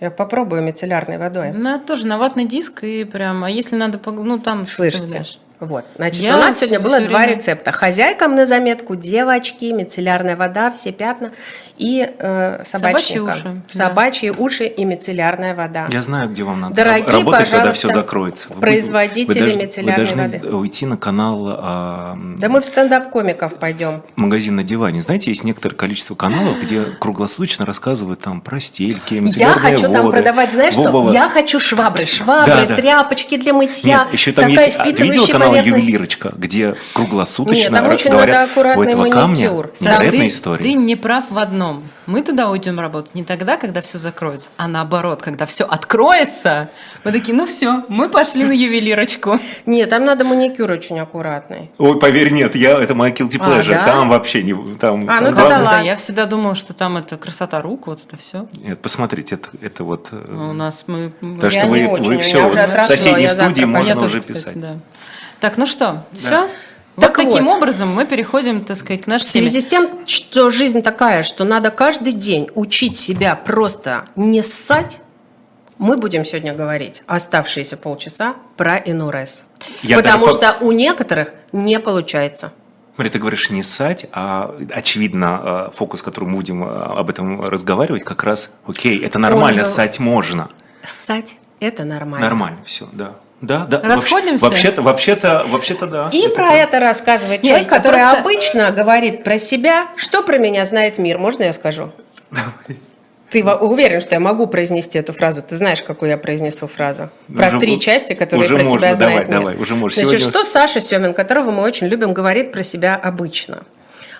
[0.00, 1.50] Я попробую мицеллярной водой.
[1.52, 5.24] Ну, это тоже на ватный диск и прям, а если надо, ну там Слышите?
[5.60, 7.70] Вот, значит, Я у нас сегодня было два время- рецепта.
[7.70, 11.32] Хозяйкам на заметку, девочки, мицеллярная вода, все пятна
[11.76, 13.42] и э, Собачьи уши,
[13.74, 13.88] да.
[13.88, 15.86] Собачьи уши и мицеллярная вода.
[15.90, 18.48] Я знаю, где вам надо Дорогие, раб- работать, когда все закроется.
[18.54, 20.56] Вы- производители вы должны- мицеллярной Вы должны воды.
[20.56, 24.02] уйти на канал а, Да мы в стендап-комиков пойдем.
[24.16, 25.02] магазин на диване.
[25.02, 30.06] Знаете, есть некоторое количество каналов, где круглосуточно рассказывают там про стельки, Я мицеллярные хочу там
[30.06, 30.16] воды.
[30.16, 30.84] продавать, знаешь что?
[30.84, 31.12] Во-во-во.
[31.12, 32.76] Я хочу швабры, швабры, Да, да.
[32.76, 34.04] тряпочки для мытья.
[34.04, 34.76] Нет, еще там такая есть.
[34.78, 35.84] а, видела поверхность.
[35.84, 39.70] Ювелирочка, где круглосуточно Нет, там очень говорят, надо аккуратный у этого камня маникюр.
[39.74, 40.62] Саш, невероятная ты, история.
[40.62, 41.82] ты не прав в одном.
[42.06, 46.70] Мы туда уйдем работать не тогда, когда все закроется, а наоборот, когда все откроется.
[47.04, 49.38] Мы такие, ну все, мы пошли на ювелирочку.
[49.66, 51.70] Нет, там надо маникюр очень аккуратный.
[51.78, 53.70] Ой, поверь, нет, я это моя guilty А, pleasure.
[53.74, 53.84] да?
[53.84, 55.08] Там вообще не там.
[55.08, 55.70] А, ну там тогда ладно.
[55.70, 58.48] Да, я всегда думала, что там это красота рук, вот это все.
[58.60, 60.08] Нет, посмотрите, это, это вот.
[60.10, 61.12] э, У нас мы...
[61.42, 64.60] Я что не вы, очень, вы все, уже в соседней студии можно уже кстати, писать.
[64.60, 64.76] да.
[65.40, 66.48] Так, ну что, все?
[66.96, 67.56] Так Вот таким вот.
[67.56, 69.62] образом мы переходим, так сказать, к нашей В связи теме.
[69.62, 74.98] с тем, что жизнь такая, что надо каждый день учить себя просто не ссать,
[75.78, 79.46] мы будем сегодня говорить оставшиеся полчаса про НРС.
[79.82, 82.52] Я Потому даже что у некоторых не получается.
[82.96, 87.40] Смотри, ты говоришь не ссать, а очевидно э, фокус, который мы будем э, об этом
[87.40, 90.50] разговаривать, как раз, окей, это нормально, Он, ссать можно.
[90.84, 92.26] Ссать– это нормально.
[92.26, 93.14] Нормально, все, да.
[93.40, 93.80] Да, да.
[93.82, 94.44] Расходимся?
[94.44, 96.10] Вообще-то, вообще-то, вообще-то, да.
[96.12, 100.64] И про это рассказывает человек, я который просто- обычно говорит про себя, что про меня
[100.66, 101.16] знает мир.
[101.18, 101.92] Можно я скажу?
[103.30, 105.40] Ты во- уверен, что я могу произнести эту фразу?
[105.40, 107.10] Ты знаешь, какую я произнесу фразу?
[107.34, 109.38] Про Уже- три части, которые уже про можно, тебя давай, знает мир.
[109.38, 109.98] давай, уже можешь.
[109.98, 113.62] Значит, Сегодня- что Саша Семин, которого мы очень любим, говорит про себя обычно?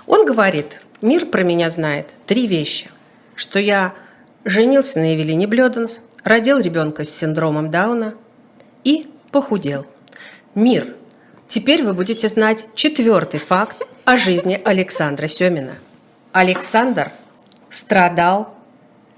[0.06, 2.88] Он говорит, мир про меня знает три вещи.
[3.34, 3.92] Что я
[4.44, 8.14] женился на Евелине Блёденс, родил ребенка с синдромом Дауна
[8.84, 9.86] и похудел.
[10.54, 10.94] Мир.
[11.48, 15.74] Теперь вы будете знать четвертый факт о жизни Александра Семина.
[16.32, 17.12] Александр
[17.68, 18.54] страдал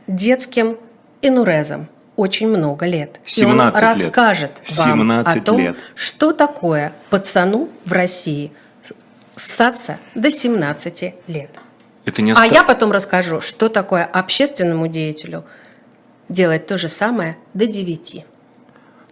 [0.06, 0.78] детским
[1.20, 3.20] инурезом очень много лет.
[3.24, 3.82] И он 17 лет.
[3.82, 5.76] расскажет вам 17 о том, лет.
[5.94, 8.52] что такое пацану в России
[9.36, 11.50] ссаться до 17 лет.
[12.04, 15.44] Это не А оста- я потом расскажу, что такое общественному деятелю
[16.28, 18.24] делать то же самое до 9.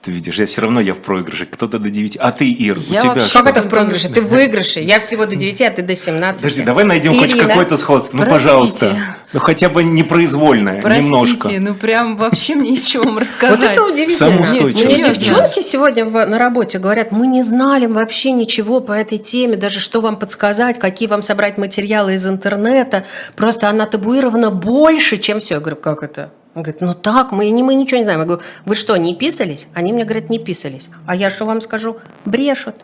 [0.03, 1.45] Ты видишь, я все равно я в проигрыше.
[1.45, 2.17] Кто-то до 9.
[2.17, 3.39] А ты, Ир, у Я тебя вообще- что?
[3.43, 4.09] Как это в проигрыше?
[4.09, 4.81] Ты в выигрыше.
[4.81, 6.41] Я всего до 9, а ты до 17.
[6.41, 7.49] Подожди, давай найдем хоть Ирина.
[7.49, 8.17] какое-то сходство.
[8.17, 8.47] Ну, Простите.
[8.49, 8.97] пожалуйста.
[9.35, 11.49] Ну, хотя бы непроизвольное, Простите, немножко.
[11.61, 13.73] ну прям вообще мне ничего вам Вот рассказать.
[13.73, 14.31] это удивительно.
[14.31, 19.81] Мне девчонки сегодня на работе говорят, мы не знали вообще ничего по этой теме, даже
[19.81, 23.05] что вам подсказать, какие вам собрать материалы из интернета.
[23.37, 25.55] Просто она табуирована больше, чем все.
[25.57, 26.33] Я говорю, как это?
[26.55, 28.21] Он говорит, ну так, мы, мы ничего не знаем.
[28.21, 29.69] Я говорю, вы что, не писались?
[29.75, 30.91] Они мне говорят, не писались.
[31.07, 31.99] А я что вам скажу?
[32.25, 32.77] Брешут.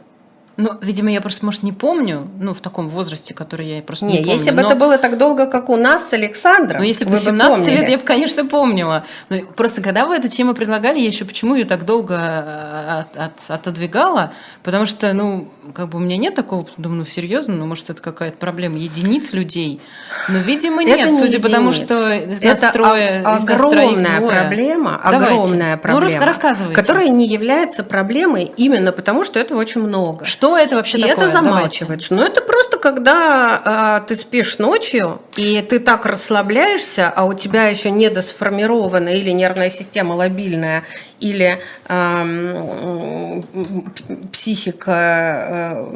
[0.59, 4.13] Ну, видимо, я просто, может, не помню, ну, в таком возрасте, который я просто не,
[4.15, 4.33] Не, помню.
[4.33, 7.11] если бы но- это было так долго, как у нас с Александром, Ну, если бы
[7.11, 7.91] вы 17 лет, помнили.
[7.91, 9.05] я бы, конечно, помнила.
[9.29, 13.17] Но просто когда вы эту тему предлагали, я еще почему ее так долго э, от-
[13.17, 14.33] от- отодвигала?
[14.63, 18.01] Потому что, ну, как бы у меня нет такого, думаю, ну, серьезно, ну, может, это
[18.01, 19.83] какая-то проблема единиц людей.
[20.31, 21.85] Но, видимо, Это нет, не судя по тому, единиц.
[21.87, 24.37] что из нас это трое, о- из нас троих огромная двое.
[24.41, 25.27] проблема, Давайте.
[25.35, 26.75] огромная Ну, проблема, рас- рассказывайте.
[26.75, 30.25] которая не является проблемой именно потому, что этого очень много.
[30.25, 31.17] Что это вообще и такое?
[31.17, 32.13] это замалчивается.
[32.13, 37.69] Но это просто когда а, ты спишь ночью, и ты так расслабляешься, а у тебя
[37.69, 40.85] еще недосформирована или нервная система лобильная,
[41.21, 43.43] или м,
[44.33, 45.87] психика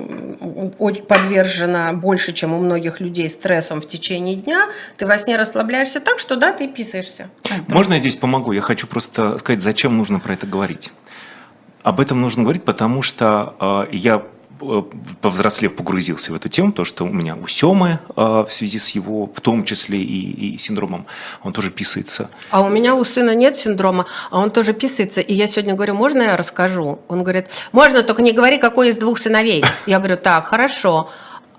[0.79, 6.01] э, подвержена больше, чем у многих людей стрессом в течение дня, ты во сне расслабляешься
[6.01, 7.29] так, что да, ты писаешься.
[7.69, 8.53] Можно я здесь помогу?
[8.53, 10.91] Я хочу просто сказать, зачем нужно про это говорить.
[11.83, 14.23] Об этом нужно говорить, потому что э, я э,
[15.21, 18.91] повзрослев, погрузился в эту тему, то, что у меня у Семы э, в связи с
[18.91, 21.07] его, в том числе и, и синдромом,
[21.43, 22.29] он тоже писается.
[22.51, 25.21] А у меня у сына нет синдрома, а он тоже писается.
[25.21, 27.01] И я сегодня говорю, можно я расскажу?
[27.09, 29.65] Он говорит, можно, только не говори, какой из двух сыновей.
[29.87, 31.11] Я говорю, так, хорошо.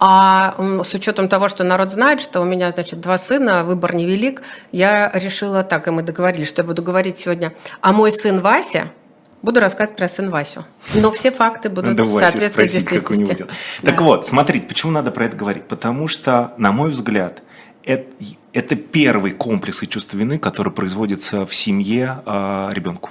[0.04, 4.42] А с учетом того, что народ знает, что у меня, значит, два сына, выбор невелик,
[4.72, 8.92] я решила так, и мы договорились, что я буду говорить сегодня, а мой сын Вася,
[9.42, 10.66] буду рассказывать про сын Васю.
[10.94, 13.46] Но все факты будут Надо соответствовать действительности.
[13.82, 13.92] Да.
[13.92, 15.68] Так вот, смотрите, почему надо про это говорить?
[15.68, 17.42] Потому что, на мой взгляд,
[17.84, 18.06] это,
[18.54, 23.10] это первый комплекс и чувство вины, который производится в семье э, ребенку.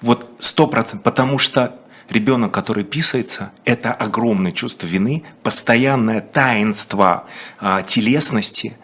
[0.00, 1.76] Вот сто процентов, потому что
[2.10, 7.26] ребенок, который писается, это огромное чувство вины, постоянное таинство
[7.58, 8.74] а, телесности,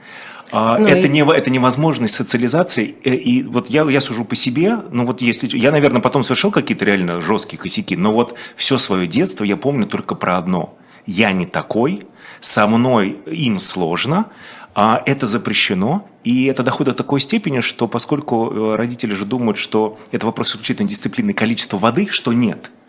[0.50, 1.10] а, ну, это, и...
[1.10, 2.94] не, это невозможность социализации.
[3.04, 5.56] Э, и вот я, я сужу по себе, ну вот если...
[5.56, 9.86] Я, наверное, потом совершил какие-то реально жесткие косяки, но вот все свое детство я помню
[9.86, 10.76] только про одно.
[11.06, 12.02] Я не такой,
[12.40, 14.26] со мной им сложно,
[14.74, 19.58] а это запрещено, и это доходит до такой степени, что поскольку э, родители же думают,
[19.58, 22.70] что это вопрос исключительно дисциплины количества воды, что нет–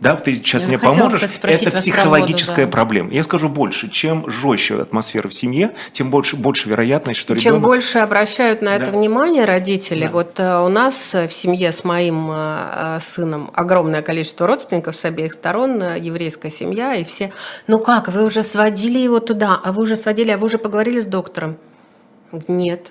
[0.00, 2.76] да, ты сейчас Я мне поможешь, кстати, это психологическая воду, да.
[2.76, 3.10] проблема.
[3.10, 7.98] Я скажу больше, чем жестче атмосфера в семье, тем больше, больше вероятность, что Чем больше
[7.98, 8.92] обращают на это да.
[8.92, 10.10] внимание родители, да.
[10.10, 15.32] вот э, у нас в семье с моим э, сыном огромное количество родственников с обеих
[15.32, 17.32] сторон, э, еврейская семья, и все,
[17.66, 21.00] ну как, вы уже сводили его туда, а вы уже сводили, а вы уже поговорили
[21.00, 21.56] с доктором?
[22.48, 22.90] Нет.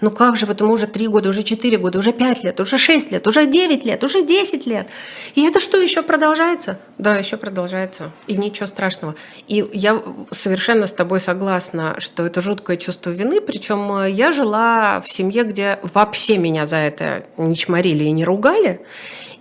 [0.00, 2.78] Ну как же, вот ему уже три года, уже четыре года, уже пять лет, уже
[2.78, 4.88] шесть лет, уже девять лет, уже десять лет.
[5.34, 6.78] И это что, еще продолжается?
[6.98, 8.12] Да, еще продолжается.
[8.26, 9.14] И ничего страшного.
[9.48, 13.40] И я совершенно с тобой согласна, что это жуткое чувство вины.
[13.40, 18.24] Причем э, я жила в семье, где вообще меня за это не чморили и не
[18.24, 18.80] ругали.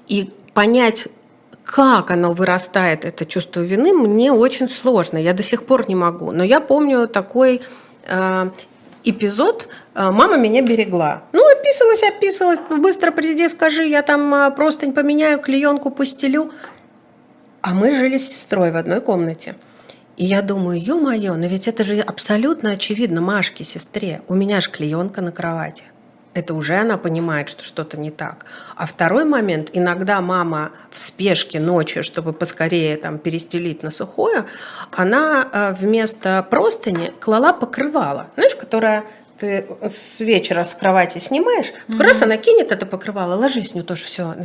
[0.08, 1.08] И понять,
[1.64, 5.18] как оно вырастает, это чувство вины, мне очень сложно.
[5.18, 6.32] Я до сих пор не могу.
[6.32, 7.62] Но я помню такой
[8.08, 8.50] э,
[9.06, 11.24] эпизод э, «Мама меня берегла».
[11.32, 16.52] Ну, описалась, описалась, быстро приди, скажи, я там э, просто поменяю, клеенку постелю.
[17.62, 19.56] А мы жили с сестрой в одной комнате.
[20.18, 24.22] И я думаю, ё-моё, но ведь это же абсолютно очевидно Машке, сестре.
[24.28, 25.84] У меня же клеенка на кровати
[26.36, 28.45] это уже она понимает, что что-то не так.
[28.76, 34.45] А второй момент, иногда мама в спешке ночью, чтобы поскорее там перестелить на сухое,
[34.91, 39.06] она э, вместо простыни клала покрывало, знаешь, которое
[39.38, 42.04] ты с вечера с кровати снимаешь, mm-hmm.
[42.04, 44.36] раз она кинет это покрывало, ложись, у нее тоже все.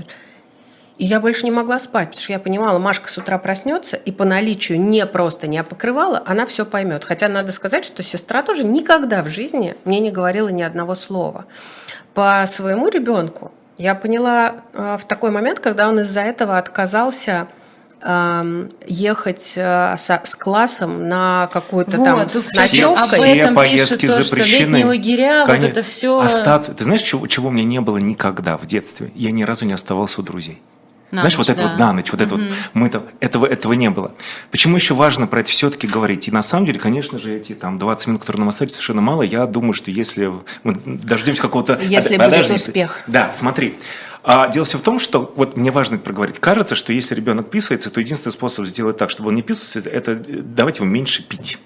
[1.01, 4.13] И я больше не могла спать, потому что я понимала, Машка с утра проснется, и
[4.13, 7.07] по наличию не просто не покрывала, она все поймет.
[7.07, 11.47] Хотя надо сказать, что сестра тоже никогда в жизни мне не говорила ни одного слова.
[12.13, 17.49] По своему ребенку я поняла э, в такой момент, когда он из-за этого отказался
[18.03, 23.07] эм, ехать э, с, классом на какую-то вот, там с ночевкой.
[23.07, 24.81] Все, все поездки то, запрещены.
[24.81, 25.67] Что лагеря, Конечно.
[25.67, 26.21] вот это все.
[26.21, 26.75] Остаться.
[26.75, 29.11] Ты знаешь, чего, чего у меня не было никогда в детстве?
[29.15, 30.61] Я ни разу не оставался у друзей.
[31.11, 31.68] На Знаешь, ночь, вот это да.
[31.68, 32.27] вот на ночь, вот угу.
[32.27, 34.12] это вот, мы -то, этого, этого не было.
[34.51, 36.29] Почему еще важно про это все-таки говорить?
[36.29, 39.23] И на самом деле, конечно же, эти там 20 минут, которые нам остались, совершенно мало.
[39.23, 41.81] Я думаю, что если мы дождемся какого-то...
[41.83, 43.03] Если а, будет успех.
[43.09, 43.75] Да, смотри.
[44.23, 46.38] А дело все в том, что вот мне важно это проговорить.
[46.38, 50.14] Кажется, что если ребенок писается, то единственный способ сделать так, чтобы он не писался, это
[50.14, 51.59] давать ему меньше пить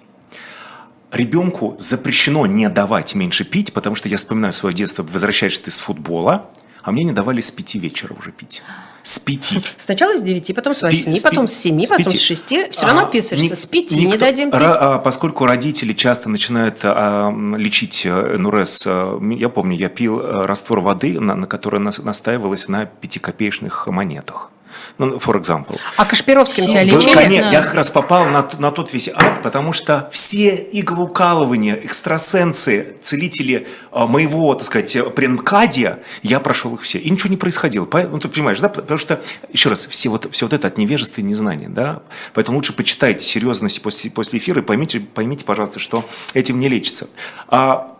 [1.14, 5.78] ребенку запрещено не давать меньше пить, потому что я вспоминаю свое детство, возвращаешься ты с
[5.78, 6.50] футбола,
[6.83, 8.62] а мне не давали с пяти вечера уже пить
[9.04, 9.60] с пяти.
[9.76, 12.70] Сначала с девяти, потом с восьми, потом с семи, потом с шести.
[12.70, 13.54] Все равно а, писаешься.
[13.54, 14.60] С пяти не дадим пить.
[14.62, 20.46] А, поскольку родители часто начинают а, лечить э, НУРС, а, я помню, я пил э,
[20.46, 24.50] раствор воды, на, которой настаивалось на пятикопеечных монетах
[24.98, 25.78] ну, for example.
[25.96, 27.12] А Кашпировским тебя лечили?
[27.12, 32.96] Конечно, я как раз попал на, на тот весь ад, потому что все иглоукалывания, экстрасенсы,
[33.02, 36.98] целители а, моего, так сказать, пренкадия, я прошел их все.
[36.98, 37.88] И ничего не происходило.
[37.92, 38.68] Ну, ты понимаешь, да?
[38.68, 39.20] Потому что,
[39.52, 42.02] еще раз, все вот, все вот это от невежества и незнания, да?
[42.32, 47.08] Поэтому лучше почитайте серьезности после, после эфира и поймите, поймите, пожалуйста, что этим не лечится.
[47.48, 47.96] А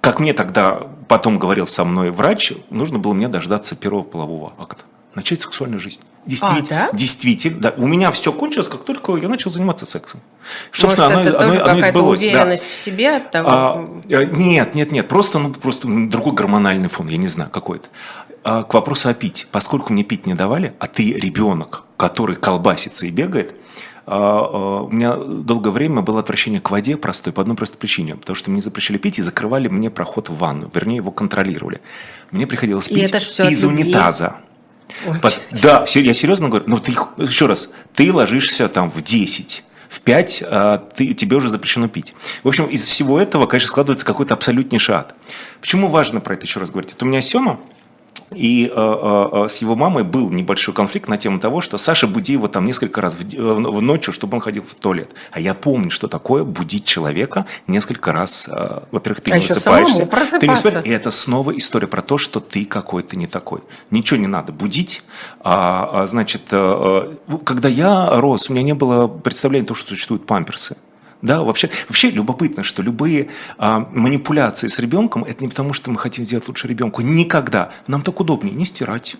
[0.00, 4.84] как мне тогда потом говорил со мной врач, нужно было мне дождаться первого полового акта
[5.14, 6.00] начать сексуальную жизнь.
[6.26, 6.96] Действительно, а, да?
[6.96, 7.74] действительно, да.
[7.76, 10.20] У меня все кончилось, как только я начал заниматься сексом.
[10.72, 12.70] Собственно, Может, это оно, тоже оно, оно уверенность да.
[12.70, 13.48] в себе от того?
[13.50, 17.88] А, э, нет, нет, нет, просто, ну, просто другой гормональный фон, я не знаю, какой-то.
[18.44, 19.48] А, к вопросу о пить.
[19.50, 23.54] Поскольку мне пить не давали, а ты ребенок, который колбасится и бегает,
[24.06, 28.16] а, а, у меня долгое время было отвращение к воде простой по одной простой причине,
[28.16, 31.82] потому что мне запрещали пить и закрывали мне проход в ванну, вернее его контролировали.
[32.30, 34.36] Мне приходилось пить из унитаза.
[35.22, 36.64] По- Да, я серьезно говорю.
[36.66, 41.48] Ну, ты, еще раз, ты ложишься там в 10, в 5 а, ты, тебе уже
[41.48, 42.14] запрещено пить.
[42.42, 45.14] В общем, из всего этого, конечно, складывается какой-то абсолютнейший ад.
[45.60, 46.92] Почему важно про это еще раз говорить?
[46.92, 47.60] Это у меня Сема,
[48.34, 52.06] и э, э, э, с его мамой был небольшой конфликт на тему того, что Саша
[52.06, 55.12] буди его там несколько раз в, ночью, чтобы он ходил в туалет.
[55.32, 58.48] А я помню, что такое будить человека несколько раз.
[58.90, 60.06] во-первых, ты А не высыпаешься.
[60.38, 63.62] ты не высыпаешься, и это снова история про то, что ты какой-то не такой.
[63.90, 65.02] Ничего не надо будить.
[65.40, 66.42] А, а, значит,
[67.44, 70.76] когда я рос, у меня не было представления того, что существуют памперсы.
[71.20, 75.98] Да, вообще, вообще любопытно, что любые а, манипуляции с ребенком это не потому, что мы
[75.98, 77.02] хотим сделать лучше ребенку.
[77.02, 77.70] Никогда.
[77.88, 79.16] Нам так удобнее не стирать.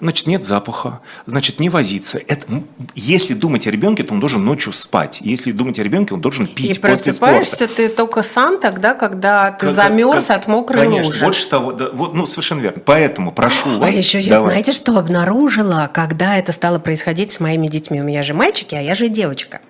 [0.00, 1.00] Значит, нет запаха.
[1.26, 2.18] Значит, не возиться.
[2.18, 2.46] Это,
[2.94, 5.18] если думать о ребенке, то он должен ночью спать.
[5.22, 7.36] Если думать о ребенке, он должен пить И после спорта.
[7.38, 11.24] просыпаешься ты только сам тогда, когда ты Как- замерз как- от мокрой Конечно, лужи.
[11.24, 12.80] больше того, да, вот, ну, совершенно верно.
[12.84, 13.94] Поэтому прошу А вас.
[13.94, 14.50] еще я, давай.
[14.52, 18.00] знаете, что обнаружила, когда это стало происходить с моими детьми?
[18.00, 19.60] У меня же мальчики, а я же девочка.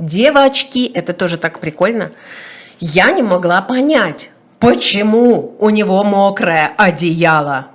[0.00, 2.10] Девочки, это тоже так прикольно.
[2.80, 7.66] Я не могла понять, почему у него мокрое одеяло.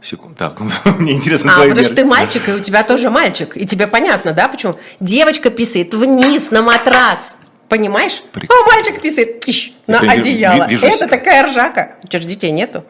[0.00, 0.58] Секунду, так,
[0.98, 3.56] мне интересно А, потому что ты мальчик, и у тебя тоже мальчик.
[3.56, 4.76] И тебе понятно, да, почему?
[5.00, 7.36] Девочка писает вниз на матрас.
[7.68, 8.22] Понимаешь?
[8.32, 8.62] Прикольно.
[8.64, 10.66] А мальчик писает тищ, на Это одеяло.
[10.68, 11.96] ви- вижу Это такая ржака.
[12.04, 12.84] У тебя же детей нету.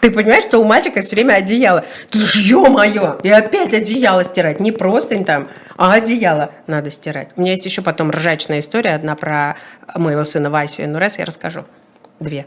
[0.00, 1.84] Ты понимаешь, что у мальчика все время одеяло.
[2.10, 4.60] Ты ж, ё-моё, и опять одеяло стирать.
[4.60, 7.30] Не простынь там, а одеяло надо стирать.
[7.36, 9.56] У меня есть еще потом ржачная история, одна про
[9.94, 11.64] моего сына Васю и Нурес, я расскажу.
[12.20, 12.46] Две.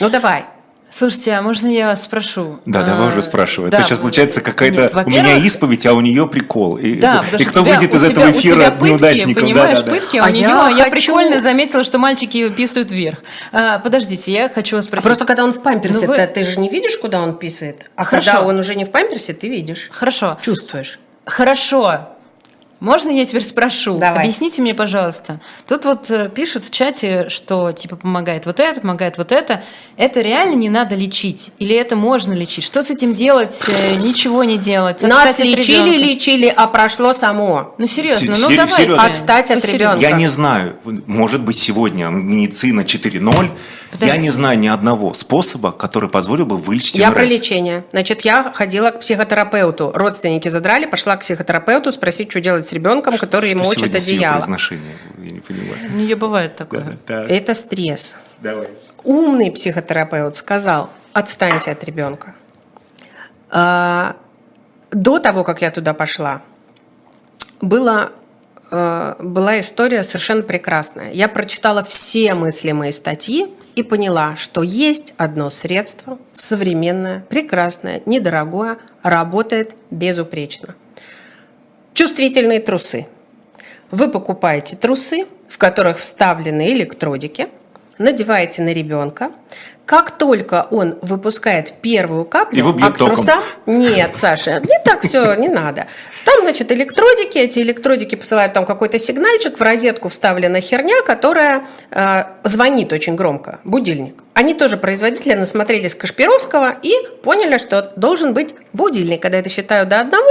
[0.00, 0.44] Ну давай.
[0.92, 2.60] Слушайте, а можно я вас спрошу?
[2.66, 3.70] Да, давай А, уже спрашивай.
[3.70, 4.90] да, Это сейчас получается какая-то...
[5.06, 6.76] у меня исповедь, а у нее прикол.
[6.76, 9.42] И, Да, и кто тебя- выйдет из тебя- этого у эфира тебя пытки, неудачником?
[9.44, 9.98] Понимаешь, да, да, да.
[9.98, 13.20] пытки, а у А нее, я я, хочу- прикольно заметила, что мальчики писают вверх.
[13.52, 15.04] А, подождите, я хочу вас А спросить.
[15.06, 17.86] просто когда он в памперсе, Ну, вы- ты же не видишь, куда он писает.
[17.96, 18.30] А Хорошо.
[18.32, 19.88] когда он уже не в памперсе, ты видишь.
[19.90, 20.98] Хорошо, Чувствуешь.
[21.24, 22.10] хорошо.
[22.82, 23.96] Можно я теперь спрошу?
[23.96, 24.24] Давай.
[24.24, 25.40] Объясните мне, пожалуйста.
[25.68, 29.62] Тут вот э, пишут в чате, что типа помогает вот это, помогает вот это.
[29.96, 31.52] Это реально не надо лечить?
[31.60, 32.64] Или это можно лечить?
[32.64, 33.56] Что с этим делать?
[33.68, 35.00] Э, Ничего не делать?
[35.02, 35.96] Нас от лечили, ребенка?
[36.08, 37.72] лечили, а прошло само.
[37.78, 38.74] Ну серьезно, Се- ну давайте.
[38.82, 39.04] серьезно.
[39.04, 39.78] Отстать от Посерьезнее.
[39.94, 40.08] ребенка.
[40.08, 40.76] Я не знаю,
[41.06, 43.48] может быть, сегодня медицина 4.0.
[43.92, 44.22] Я Подождите.
[44.22, 47.14] не знаю ни одного способа, который позволил бы вылечить Я МРС.
[47.14, 47.84] про лечение.
[47.92, 49.92] Значит, я ходила к психотерапевту.
[49.94, 54.16] Родственники задрали, пошла к психотерапевту спросить, что делать с ребенком, который Что мочит с её
[54.18, 54.32] одеяло.
[54.36, 54.96] произношением?
[55.18, 55.76] Я не понимаю.
[55.92, 56.98] У нее бывает такое.
[57.06, 57.34] Да, да.
[57.34, 58.16] Это стресс.
[58.40, 58.68] Давай.
[59.04, 62.34] Умный психотерапевт сказал, отстаньте от ребенка.
[63.50, 64.16] А,
[64.90, 66.40] До того, как я туда пошла,
[67.60, 68.12] было,
[68.70, 71.12] э, была история совершенно прекрасная.
[71.12, 79.74] Я прочитала все мыслимые статьи и поняла, что есть одно средство, современное, прекрасное, недорогое, работает
[79.90, 80.74] безупречно.
[81.94, 83.06] Чувствительные трусы.
[83.90, 87.48] Вы покупаете трусы, в которых вставлены электродики,
[87.98, 89.32] надеваете на ребенка.
[89.84, 93.16] Как только он выпускает первую каплю, Его бьет а к током.
[93.16, 93.42] трусам...
[93.66, 95.86] Нет, Саша, не так все, не надо.
[96.24, 102.24] Там, значит, электродики, эти электродики посылают там какой-то сигнальчик, в розетку вставлена херня, которая э,
[102.44, 104.22] звонит очень громко, будильник.
[104.34, 109.20] Они тоже производители насмотрелись Кашпировского и поняли, что должен быть будильник.
[109.20, 110.28] Когда я досчитаю до одного,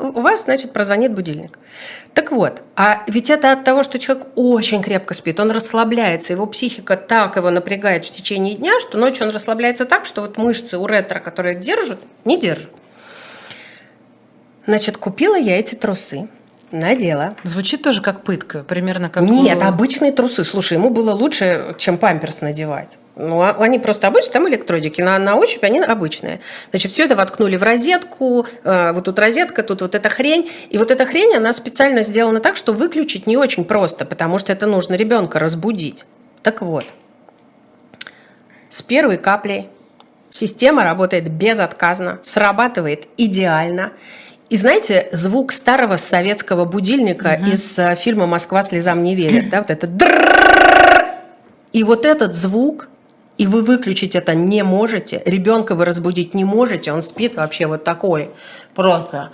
[0.00, 1.58] у вас, значит, прозвонит будильник.
[2.14, 6.46] Так вот, а ведь это от того, что человек очень крепко спит, он расслабляется, его
[6.46, 10.78] психика так его напрягает в течение дня, что ночью он расслабляется так, что вот мышцы
[10.78, 12.70] у ретро, которые держат, не держат.
[14.66, 16.28] Значит, купила я эти трусы,
[16.70, 17.36] надела.
[17.44, 19.22] Звучит тоже как пытка, примерно как...
[19.22, 20.44] Нет, у- обычные трусы.
[20.44, 22.98] Слушай, ему было лучше, чем памперс надевать.
[23.20, 25.02] Ну, а- они просто обычные, там электродики.
[25.02, 26.40] На, на ощупь они обычные.
[26.70, 28.46] Значит, все это воткнули в розетку.
[28.64, 30.50] э, вот тут розетка, тут вот эта хрень.
[30.70, 34.52] И вот эта хрень, она специально сделана так, что выключить не очень просто, потому что
[34.52, 36.06] это нужно ребенка разбудить.
[36.42, 36.86] Так вот,
[38.70, 39.68] с первой каплей
[40.30, 43.92] система работает безотказно, срабатывает идеально.
[44.48, 49.70] И знаете, звук старого советского будильника из э, фильма «Москва слезам не верит», да, вот
[49.70, 49.88] это.
[51.72, 52.88] И вот этот звук,
[53.40, 57.84] и вы выключить это не можете, ребенка вы разбудить не можете, он спит вообще вот
[57.84, 58.28] такой,
[58.74, 59.30] просто.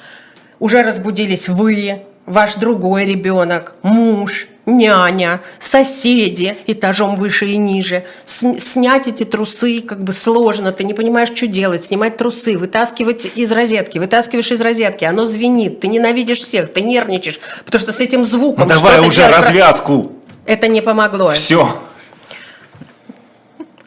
[0.60, 8.04] Уже разбудились вы, ваш другой ребенок, муж, няня, соседи этажом выше и ниже.
[8.24, 11.86] Снять эти трусы как бы сложно, ты не понимаешь, что делать.
[11.86, 17.40] Снимать трусы, вытаскивать из розетки, вытаскиваешь из розетки, оно звенит, ты ненавидишь всех, ты нервничаешь,
[17.64, 20.12] потому что с этим звуком Ну, давай уже делать развязку.
[20.44, 21.30] Это не помогло.
[21.30, 21.76] Все.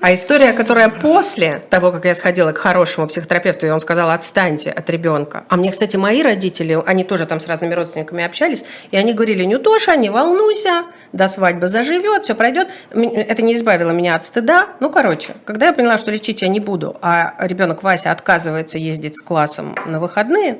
[0.02, 4.72] А история, которая после того, как я сходила к хорошему психотерапевту, и он сказал, отстаньте
[4.72, 5.43] от ребенка.
[5.50, 9.43] А мне, кстати, мои родители, они тоже там с разными родственниками общались, и они говорили,
[9.43, 12.70] Нютоша, не волнуйся, до свадьбы заживет, все пройдет.
[12.91, 14.70] Это не избавило меня от стыда.
[14.80, 19.18] Ну, короче, когда я поняла, что лечить я не буду, а ребенок Вася отказывается ездить
[19.18, 20.60] с классом на выходные,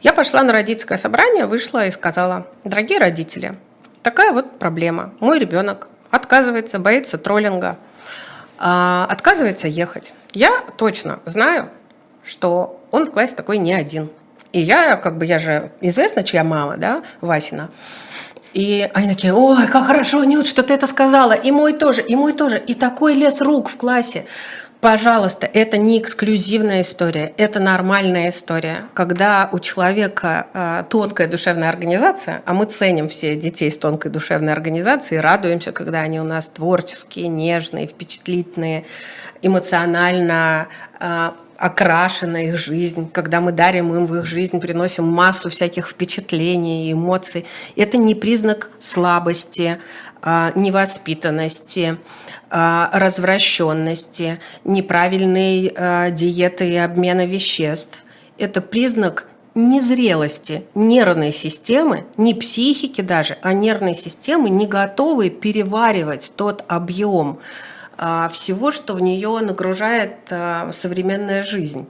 [0.00, 3.56] я пошла на родительское собрание, вышла и сказала, дорогие родители,
[4.02, 5.12] такая вот проблема.
[5.20, 7.76] Мой ребенок отказывается, боится троллинга–
[8.58, 10.12] отказывается ехать.
[10.32, 11.70] Я точно знаю,
[12.24, 14.10] что он в классе такой не один.
[14.52, 17.70] И я, как бы, я же известна, чья мама, да, Васина.
[18.54, 21.32] И они такие, ой, как хорошо, Нют, что ты это сказала.
[21.32, 22.58] И мой тоже, и мой тоже.
[22.58, 24.26] И такой лес рук в классе.
[24.80, 28.84] Пожалуйста, это не эксклюзивная история, это нормальная история.
[28.94, 34.52] Когда у человека э, тонкая душевная организация, а мы ценим все детей с тонкой душевной
[34.52, 38.84] организацией, радуемся, когда они у нас творческие, нежные, впечатлительные,
[39.42, 40.68] эмоционально
[41.00, 46.92] э, окрашена их жизнь, когда мы дарим им в их жизнь, приносим массу всяких впечатлений,
[46.92, 47.44] эмоций.
[47.74, 49.78] Это не признак слабости,
[50.22, 51.98] а, невоспитанности,
[52.48, 58.04] а, развращенности, неправильной а, диеты и обмена веществ.
[58.38, 66.64] Это признак незрелости нервной системы, не психики даже, а нервной системы, не готовой переваривать тот
[66.68, 67.40] объем
[68.30, 70.12] всего, что в нее нагружает
[70.72, 71.88] современная жизнь.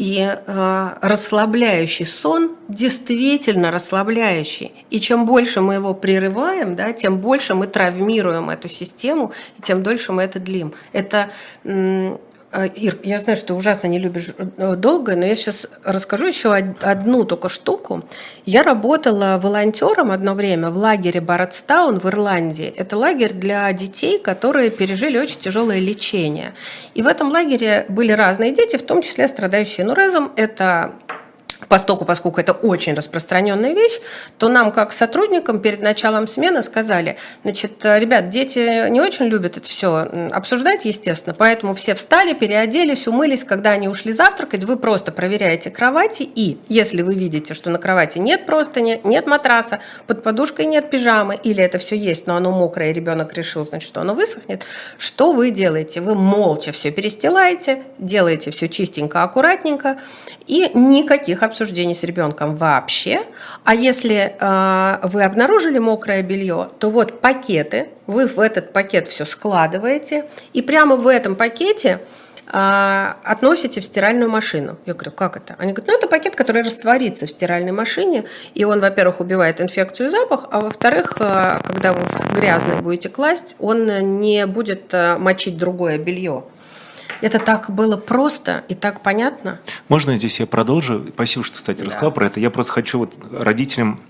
[0.00, 4.72] И э, расслабляющий сон действительно расслабляющий.
[4.88, 9.82] И чем больше мы его прерываем, да, тем больше мы травмируем эту систему, и тем
[9.82, 10.72] дольше мы это длим.
[10.94, 11.28] Это
[11.66, 12.18] а,
[12.52, 16.52] Ир, я знаю, что ты ужасно не любишь э, долго, но я сейчас расскажу еще
[16.52, 18.02] одну только штуку.
[18.44, 22.72] Я работала волонтером одно время в лагере Барретстаун в Ирландии.
[22.76, 26.54] Это лагерь для детей, которые пережили очень тяжелое лечение.
[26.94, 30.32] И в этом лагере были разные дети, в том числе страдающие нурезом.
[30.34, 30.94] Это
[31.68, 34.00] постоку, поскольку это очень распространенная вещь,
[34.38, 39.66] то нам, как сотрудникам, перед началом смены сказали, значит, ребят, дети не очень любят это
[39.66, 45.70] все обсуждать, естественно, поэтому все встали, переоделись, умылись, когда они ушли завтракать, вы просто проверяете
[45.70, 50.90] кровати, и если вы видите, что на кровати нет простыни, нет матраса, под подушкой нет
[50.90, 54.64] пижамы, или это все есть, но оно мокрое, и ребенок решил, значит, что оно высохнет,
[54.98, 56.00] что вы делаете?
[56.00, 59.98] Вы молча все перестилаете, делаете все чистенько, аккуратненько,
[60.46, 63.22] и никаких обсуждений с ребенком вообще.
[63.64, 69.24] А если э, вы обнаружили мокрое белье, то вот пакеты, вы в этот пакет все
[69.24, 72.00] складываете, и прямо в этом пакете
[72.52, 74.78] э, относите в стиральную машину.
[74.86, 75.56] Я говорю, как это?
[75.58, 78.24] Они говорят, ну это пакет, который растворится в стиральной машине,
[78.54, 82.02] и он, во-первых, убивает инфекцию и запах, а во-вторых, э, когда вы
[82.34, 86.44] грязное будете класть, он не будет э, мочить другое белье.
[87.20, 89.60] Это так было просто и так понятно.
[89.88, 91.06] Можно здесь я продолжу?
[91.14, 91.86] Спасибо, что, кстати, да.
[91.86, 92.40] рассказал про это.
[92.40, 94.00] Я просто хочу вот родителям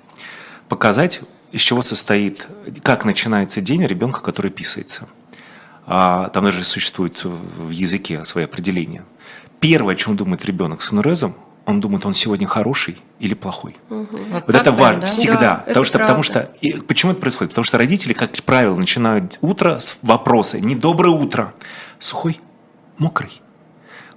[0.68, 1.20] показать,
[1.52, 2.46] из чего состоит,
[2.82, 5.08] как начинается день ребенка, который писается.
[5.86, 9.04] А, там даже существует в языке свои определения.
[9.58, 11.34] Первое, о чем думает ребенок с анурезом,
[11.66, 13.76] он думает, он сегодня хороший или плохой.
[13.90, 14.08] Угу.
[14.30, 15.06] Вот, вот это важно да?
[15.06, 15.40] всегда.
[15.40, 17.52] Да, потому, что, потому что и почему это происходит?
[17.52, 21.54] Потому что родители, как правило, начинают утро с вопроса: недоброе утро,
[21.98, 22.40] сухой,
[23.00, 23.42] мокрый.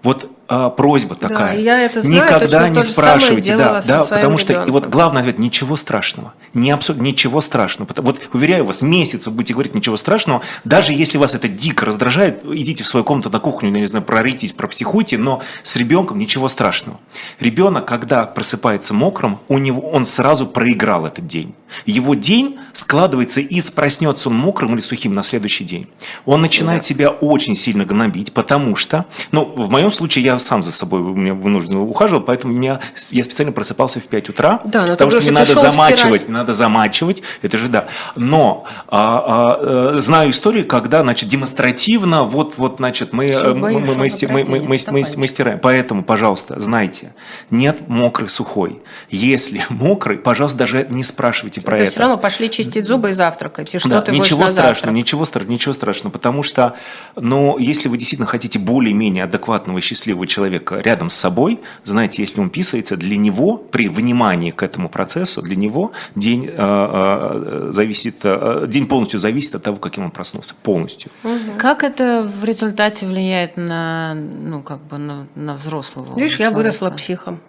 [0.04, 1.54] Вот а, просьба такая.
[1.54, 4.70] Да, я это знаю, Никогда не спрашивайте, да, да, потому что ребенком.
[4.70, 7.90] и вот главный ответ ничего страшного, не абсолютно ничего страшного.
[7.98, 12.44] Вот уверяю вас, месяц вы будете говорить ничего страшного, даже если вас это дико раздражает,
[12.46, 17.00] идите в свою комнату на кухню, не знаю, проритесь, пропсихуйте, но с ребенком ничего страшного.
[17.40, 21.56] Ребенок, когда просыпается мокрым, у него он сразу проиграл этот день.
[21.86, 25.88] Его день складывается из проснется он мокрым или сухим на следующий день.
[26.26, 26.88] Он начинает да.
[26.88, 31.02] себя очень сильно гнобить, потому что, ну, в моем случае я я сам за собой
[31.02, 32.80] меня вынужден ухаживал, поэтому меня,
[33.12, 36.30] я специально просыпался в 5 утра, да, но потому что не надо замачивать, стирать.
[36.30, 37.88] надо замачивать, это же да.
[38.16, 43.74] Но а, а, э, знаю историю, когда, значит, демонстративно, вот, вот, значит, мы, э, мы,
[43.74, 44.10] мы, мы, мы,
[44.44, 45.60] мы, мы, мы, мы стираем.
[45.60, 47.14] Поэтому, пожалуйста, знайте,
[47.50, 48.82] нет мокрый сухой.
[49.10, 51.84] Если мокрый, пожалуйста, даже не спрашивайте про это.
[51.84, 53.76] Это все равно пошли чистить зубы и завтракать.
[53.76, 56.76] И что да, ты ничего страшного, ничего страшного, ничего страшного, потому что,
[57.16, 62.42] ну, если вы действительно хотите более-менее адекватного и счастливого человека рядом с собой, знаете, если
[62.42, 68.18] он писается, для него, при внимании к этому процессу, для него день, э, э, зависит,
[68.24, 70.56] э, день полностью зависит от того, каким он проснулся.
[70.56, 71.12] Полностью.
[71.24, 71.58] Угу.
[71.58, 76.16] Как это в результате влияет на, ну, как бы на, на взрослого?
[76.16, 76.52] Видишь, человека?
[76.52, 77.42] я выросла психом.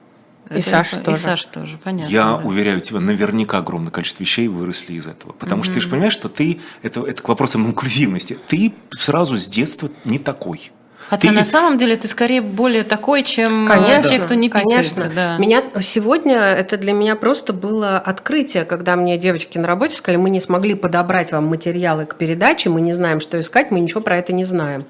[0.51, 1.23] И Саша И тоже.
[1.23, 2.11] Саша тоже, понятно.
[2.11, 2.37] Я да.
[2.37, 5.33] уверяю тебя, наверняка огромное количество вещей выросли из этого.
[5.33, 9.47] Потому что ты же понимаешь, что ты, это, это к вопросам инклюзивности, ты сразу с
[9.47, 10.71] детства не такой.
[11.09, 15.03] Хотя Ты- на самом деле ты скорее более такой, чем Конечно, те, кто не писается.
[15.03, 15.13] конечно.
[15.15, 15.37] Да.
[15.39, 20.31] Меня сегодня это для меня просто было открытие, когда мне девочки на работе сказали, мы
[20.31, 24.17] не смогли подобрать вам материалы к передаче, мы не знаем, что искать, мы ничего про
[24.17, 24.85] это не знаем.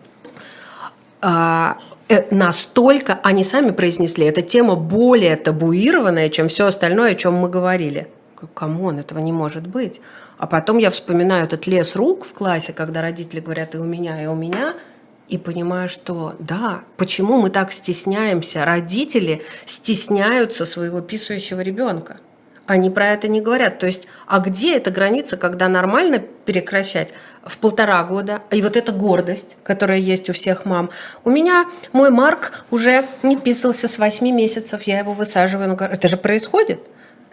[1.21, 7.35] А, э, настолько они сами произнесли, эта тема более табуированная, чем все остальное, о чем
[7.35, 8.09] мы говорили.
[8.53, 10.03] Come on, этого не может быть.
[10.37, 14.23] А потом я вспоминаю этот лес рук в классе, когда родители говорят и у меня,
[14.23, 14.75] и у меня,
[15.29, 18.64] и понимаю, что да, почему мы так стесняемся?
[18.64, 22.18] Родители стесняются своего писающего ребенка.
[22.66, 23.79] Они про это не говорят.
[23.79, 27.12] То есть, а где эта граница, когда нормально прекращать?
[27.43, 28.41] В полтора года.
[28.51, 30.89] И вот эта гордость, которая есть у всех мам.
[31.25, 35.68] У меня мой Марк уже не писался с 8 месяцев, я его высаживаю.
[35.68, 36.81] на Это же происходит.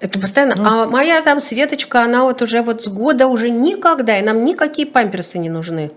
[0.02, 0.56] Это постоянно.
[0.58, 4.88] А моя там Светочка, она вот уже вот с года уже никогда, и нам никакие
[4.88, 5.92] памперсы не нужны.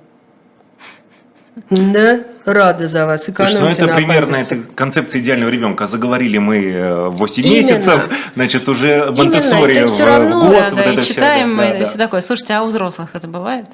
[1.71, 3.25] Да, рада за вас.
[3.25, 5.87] Слушай, ну это на примерно это концепция идеального ребенка.
[5.87, 7.55] Заговорили мы э, в 8 Именно.
[7.57, 10.53] месяцев, значит, уже Монтессори в, в год.
[10.53, 11.89] Да, вот да, это и вся, читаем, да, и да.
[11.89, 12.23] все такое.
[12.23, 13.67] Слушайте, а у взрослых это бывает?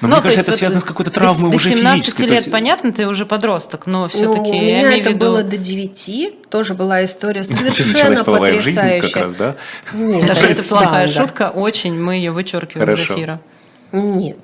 [0.00, 1.96] Но Ну, мне кажется, есть это вот связано с какой-то травмой до, уже до 17
[1.98, 2.22] физической.
[2.22, 5.18] лет, есть- понятно, ты уже подросток, но Ну, все-таки у я меня это виду...
[5.20, 9.12] было до 9, тоже была история совершенно началась половая жизнь потрясающая.
[9.12, 9.56] как раз, да?
[9.92, 13.14] Нет, Саша, это плохая шутка, очень, мы ее вычеркиваем из Хорошо.
[13.14, 13.40] эфира.
[13.92, 14.38] Нет.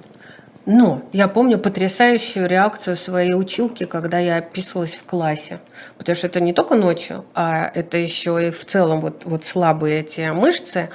[0.71, 5.61] Но я помню потрясающую реакцию своей училки, когда я описывалась в классе.
[5.97, 10.01] Потому что это не только ночью, а это еще и в целом вот, вот слабые
[10.01, 10.91] эти мышцы.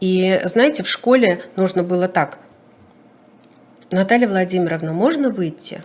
[0.00, 2.38] И знаете, в школе нужно было так.
[3.90, 5.82] Наталья Владимировна, можно выйти?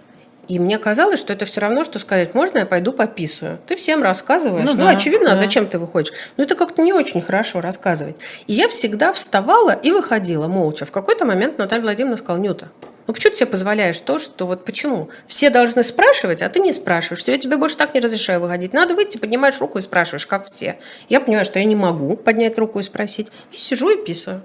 [0.47, 3.59] И мне казалось, что это все равно, что сказать, можно я пойду пописаю?
[3.67, 4.65] Ты всем рассказываешь.
[4.65, 5.39] Ну Ну, да, очевидно, а да.
[5.41, 6.13] зачем ты выходишь?
[6.37, 8.15] Ну, это как-то не очень хорошо рассказывать.
[8.47, 10.85] И я всегда вставала и выходила молча.
[10.85, 12.69] В какой-то момент Наталья Владимировна сказала, Нюта,
[13.09, 15.09] ну почему ты себе позволяешь то, что вот почему?
[15.25, 17.23] Все должны спрашивать, а ты не спрашиваешь.
[17.23, 18.71] Все, я тебе больше так не разрешаю выходить.
[18.71, 20.77] Надо выйти, поднимаешь руку и спрашиваешь, как все.
[21.09, 23.31] Я понимаю, что я не могу поднять руку и спросить.
[23.51, 24.43] И сижу и писаю.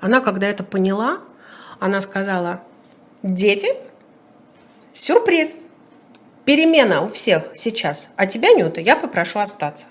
[0.00, 1.18] Она, когда это поняла,
[1.80, 2.62] она сказала,
[3.22, 3.74] дети,
[4.94, 5.58] сюрприз.
[6.46, 8.08] Перемена у всех сейчас.
[8.16, 9.84] А тебя, Нюта, я попрошу остаться.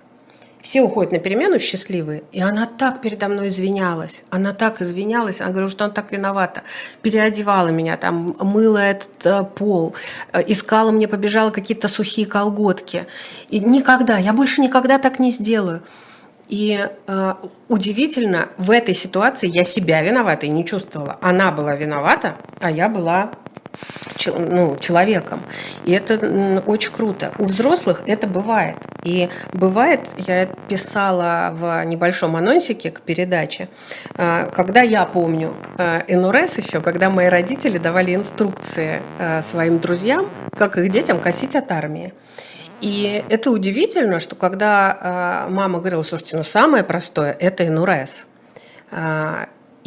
[0.62, 2.24] Все уходят на перемену счастливые.
[2.32, 4.24] И она так передо мной извинялась.
[4.30, 5.40] Она так извинялась.
[5.40, 6.64] Она говорила, что она так виновата.
[7.02, 9.96] Переодевала меня, там, мыла этот э, пол,
[10.34, 13.08] э, искала мне, побежала какие-то сухие колготки.
[13.50, 15.82] И никогда, я больше никогда так не сделаю.
[16.50, 17.34] И э,
[17.68, 21.18] удивительно, в этой ситуации я себя виноватой не чувствовала.
[21.22, 23.32] Она была виновата, а я была
[24.26, 25.44] ну, человеком.
[25.86, 27.34] И это очень круто.
[27.38, 28.78] У взрослых это бывает.
[29.04, 33.70] И бывает, я писала в небольшом анонсике к передаче,
[34.16, 40.30] э, когда я помню э, НРС еще, когда мои родители давали инструкции э, своим друзьям,
[40.58, 42.14] как их детям косить от армии.
[42.82, 48.26] И это удивительно, что когда мама говорила, слушайте, ну самое простое– это НУРС.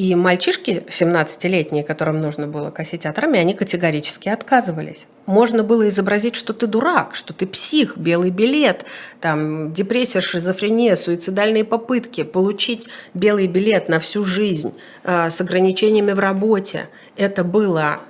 [0.00, 5.06] И мальчишки 17-летние, которым нужно было косить от армии, они категорически отказывались.
[5.26, 8.86] Можно было изобразить, что ты дурак, что ты псих, белый билет,
[9.20, 14.72] там, депрессия, шизофрения, суицидальные попытки, получить белый билет на всю жизнь
[15.04, 16.88] э, с ограничениями в работе.
[17.18, 18.00] Это было...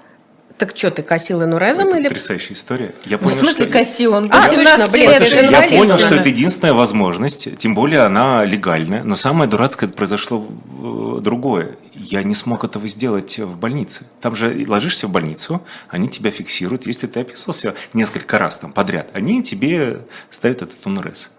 [0.60, 2.08] Так что, ты косил инурезом Это или...
[2.08, 2.94] потрясающая история.
[3.06, 3.72] Я Ну, в понял, смысле что...
[3.72, 4.12] косил?
[4.12, 5.36] Он А, точно, 17 блин, это же.
[5.36, 10.46] Я понял, что это единственная возможность, тем более она легальная, но самое дурацкое это произошло
[10.46, 11.78] э, другое.
[11.94, 14.04] Я не смог этого сделать в больнице.
[14.20, 16.84] Там же ложишься в больницу, они тебя фиксируют.
[16.84, 21.32] Если ты описался несколько раз там подряд, они тебе ставят этот УНРС.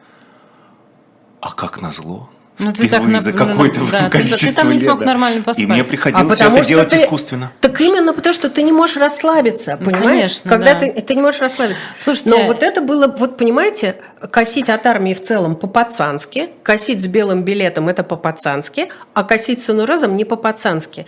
[1.41, 2.31] А как назло?
[2.59, 4.99] Ну, ты так Впервые за ну, какое-то да, ты- ты количество там не лет, смог
[4.99, 5.05] да.
[5.05, 5.59] нормально поспать.
[5.63, 7.51] И мне А приходилось потому это что делать ты- искусственно.
[7.59, 10.05] Так именно потому, что ты не можешь расслабиться, Ну, понимаешь?
[10.05, 10.79] конечно, Когда да.
[10.81, 11.81] ты, ты не можешь расслабиться.
[11.99, 13.95] Слушайте, Но вот это было, вот понимаете,
[14.29, 19.69] косить от армии в целом по-пацански, косить с белым билетом это по-пацански, а косить с
[19.69, 21.05] инуразом не по-пацански.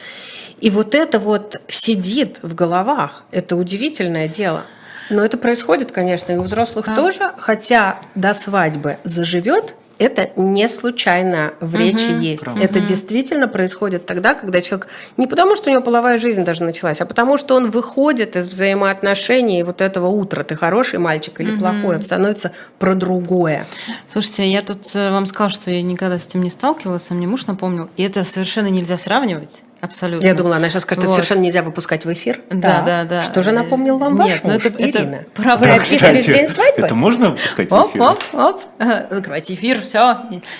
[0.59, 3.25] И вот это вот сидит в головах.
[3.31, 4.63] Это удивительное дело.
[5.09, 6.95] Но это происходит, конечно, и у взрослых Да.
[6.95, 12.43] тоже, хотя до свадьбы заживет, это не случайно в речи есть.
[12.43, 12.61] Правда.
[12.61, 14.87] Это действительно происходит тогда, когда человек
[15.17, 18.47] не потому, что у него половая жизнь даже началась, а потому, что он выходит из
[18.47, 20.43] взаимоотношений вот этого утра.
[20.43, 23.65] Ты хороший мальчик или плохой, он становится про другое.
[24.07, 27.27] Слушайте, я тут э, вам сказала, что я никогда с этим не сталкивалась, а мне
[27.27, 27.89] муж напомнил.
[27.97, 29.63] И это совершенно нельзя сравнивать.
[29.83, 30.25] Абсолютно.
[30.25, 31.15] Я думала, она сейчас скажет, это Вот.
[31.15, 32.39] совершенно нельзя выпускать в эфир.
[32.49, 33.21] Да, да, да.
[33.23, 35.25] Что же напомнил вам Нет, ваш ну муж, это- это Ирина?
[35.33, 35.65] правда.
[35.65, 35.89] Вы Да, в
[36.25, 36.85] день свадьбы?
[36.85, 38.01] это можно выпускать в Оп, эфир?
[38.01, 38.61] оп, оп.
[38.79, 40.19] Ага, Закрывайте эфир, все.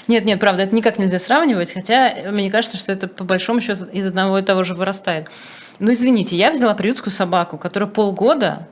[0.10, 3.86] Нет, нет, правда, это никак нельзя сравнивать, хотя мне кажется, что это по большому счету
[3.86, 5.30] из одного и того же вырастает.
[5.80, 8.68] Ну, извините, я взяла приютскую собаку, которая полгода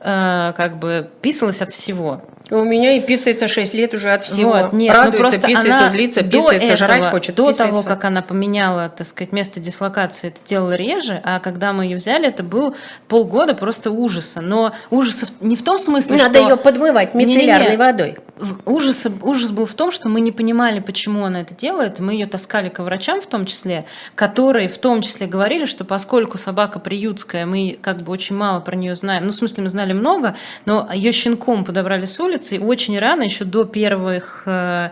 [0.00, 2.22] э, как бы писалась от всего.
[2.50, 4.50] У меня и писается 6 лет уже от всего.
[4.52, 7.64] Вот, нет, ну Радуется, просто писается, злится, писается, жрать этого, хочет, До писается.
[7.64, 11.96] того, как она поменяла, так сказать, место дислокации, это делала реже, а когда мы ее
[11.96, 12.76] взяли, это был
[13.08, 14.42] полгода просто ужаса.
[14.42, 16.48] Но ужасов не в том смысле, Надо что...
[16.50, 17.76] ее подмывать мицеллярной Не-не-не.
[17.78, 18.16] водой.
[18.36, 22.00] В- Ужас, ужас был в том, что мы не понимали, почему она это делает.
[22.00, 23.84] Мы ее таскали к врачам в том числе,
[24.16, 28.74] которые в том числе говорили, что поскольку собака приютская, мы как бы очень мало про
[28.74, 29.24] нее знаем.
[29.26, 30.34] Ну, в смысле, мы знали много,
[30.66, 34.90] но ее щенком подобрали с улицы, и очень рано, еще до первых э,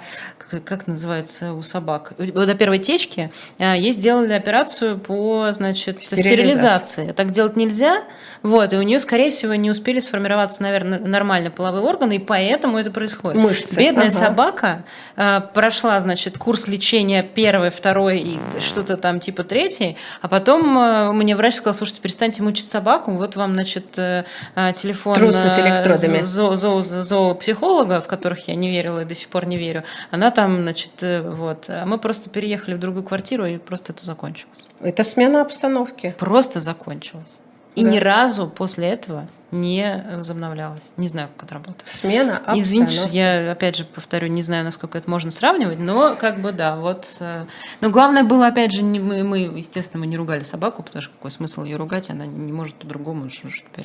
[0.66, 6.32] как- называется у собак, до первой течки, э, ей сделали операцию по, значит, Стерилизации.
[6.34, 7.12] стерилизации.
[7.12, 8.03] Так делать нельзя,
[8.43, 12.78] вот, и у нее, скорее всего, не успели сформироваться, наверное, нормально половые органы, и поэтому
[12.78, 13.38] это происходит.
[13.40, 13.74] Мышцы.
[13.78, 14.11] Бедная Ага.
[14.14, 14.84] собака
[15.16, 21.34] э, прошла, значит, курс лечения первый, второй и что-то там типа третий, а потом мне
[21.34, 26.20] врач сказал, слушайте, перестаньте мучить собаку, вот вам, значит, телефон Трусы с электродами.
[26.22, 26.82] зо- зо-
[27.33, 29.85] зоопсихолога, в которых я не верила и до сих пор не верю.
[30.11, 31.66] Она там, значит, э, вот.
[31.68, 34.59] А мы просто переехали в другую квартиру, и просто это закончилось.
[34.80, 36.14] Это смена обстановки.
[36.18, 37.39] Просто закончилось.
[37.74, 37.91] И Да.
[37.91, 40.93] ни разу после этого не возобновлялось.
[40.97, 41.89] Не знаю, как это работает.
[41.89, 42.61] Смена обстановки.
[42.61, 46.53] Извините, что я опять же повторю, не знаю, насколько это можно сравнивать, но как бы
[46.53, 47.07] да, вот.
[47.20, 47.45] э,
[47.80, 51.12] Но главное было, опять же, не, мы, мы, естественно, мы не ругали собаку, потому что
[51.12, 53.28] какой смысл ее ругать, она не может по-другому.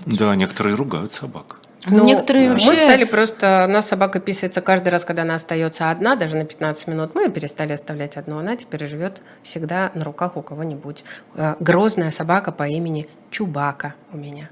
[0.06, 1.62] Да, некоторые ругают собак.
[1.89, 3.65] Ну, Некоторые Мы вообще- стали просто...
[3.67, 7.15] У нас собака писается каждый раз, когда она остается одна, даже на 15 минут.
[7.15, 8.39] Мы перестали оставлять одну.
[8.39, 11.03] Она теперь живет всегда на руках у кого-нибудь.
[11.35, 14.49] Э, Грозная собака по имени Чубака у меня.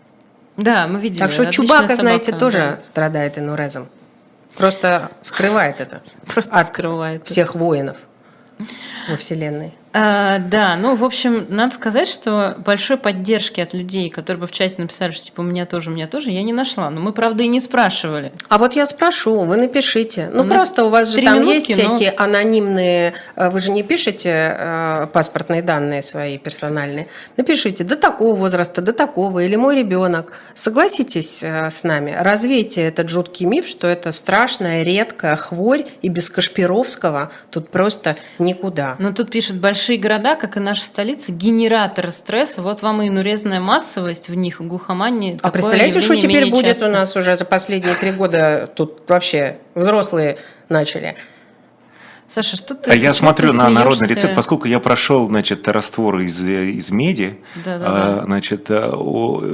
[0.58, 1.20] Да, мы видели.
[1.20, 3.90] Так что Чубака, знаете, собака, тоже страдает инурезом.
[4.58, 6.32] Просто скрывает это да.
[6.34, 7.28] просто скрывает.
[7.28, 7.98] всех воинов
[9.10, 9.74] во Вселенной.
[9.98, 14.52] А, да, ну, в общем, надо сказать, что большой поддержки от людей, которые бы в
[14.52, 16.90] чате написали, что типа у меня тоже, у меня тоже, я не нашла.
[16.90, 18.34] Но мы, правда, и не спрашивали.
[18.50, 20.30] А вот я спрошу, вы напишите.
[20.34, 23.14] Ну, У просто у вас же там минутки, есть но- всякие анонимные...
[23.38, 27.08] э, Вы же не пишете э, паспортные данные свои персональные.
[27.38, 30.34] Напишите до такого возраста, до такого, или мой ребенок.
[30.56, 36.30] Согласитесь э, с нами, развейте этот жуткий миф, что это страшная, редкая хворь, и без
[36.30, 38.98] Кашпировского тут просто никуда.
[39.00, 42.64] Но тут пишут, большие города, как и наша столица, генераторы стресса.
[42.64, 45.40] Вот вам и инурезная массовость в них, в глухомании.
[45.44, 46.88] А представляете, что теперь будет часто.
[46.88, 48.68] у нас уже за последние три года?
[48.76, 51.16] Тут вообще взрослые начали.
[52.28, 56.18] Саша, что ты А я смотрю ты на народный рецепт, поскольку я прошел, значит, раствор
[56.22, 58.22] из, из меди, Да-да-да.
[58.22, 58.92] а, значит, э,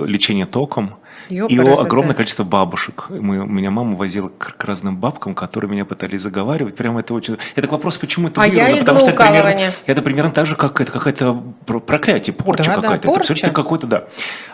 [0.06, 0.96] лечение током,
[1.32, 3.06] и Ёпарас, о огромное количество бабушек.
[3.10, 6.76] Мы, меня мама возила к, к разным бабкам, которые меня пытались заговаривать.
[6.76, 7.38] Прямо это очень...
[7.56, 10.46] Это к вопросу, почему это А я выявлено, потому что это примерно, это примерно так
[10.46, 13.08] же, как это какое-то пр- проклятие, порча Да, да, какая-то.
[13.08, 13.24] порча.
[13.24, 14.04] Это абсолютно какой-то, да.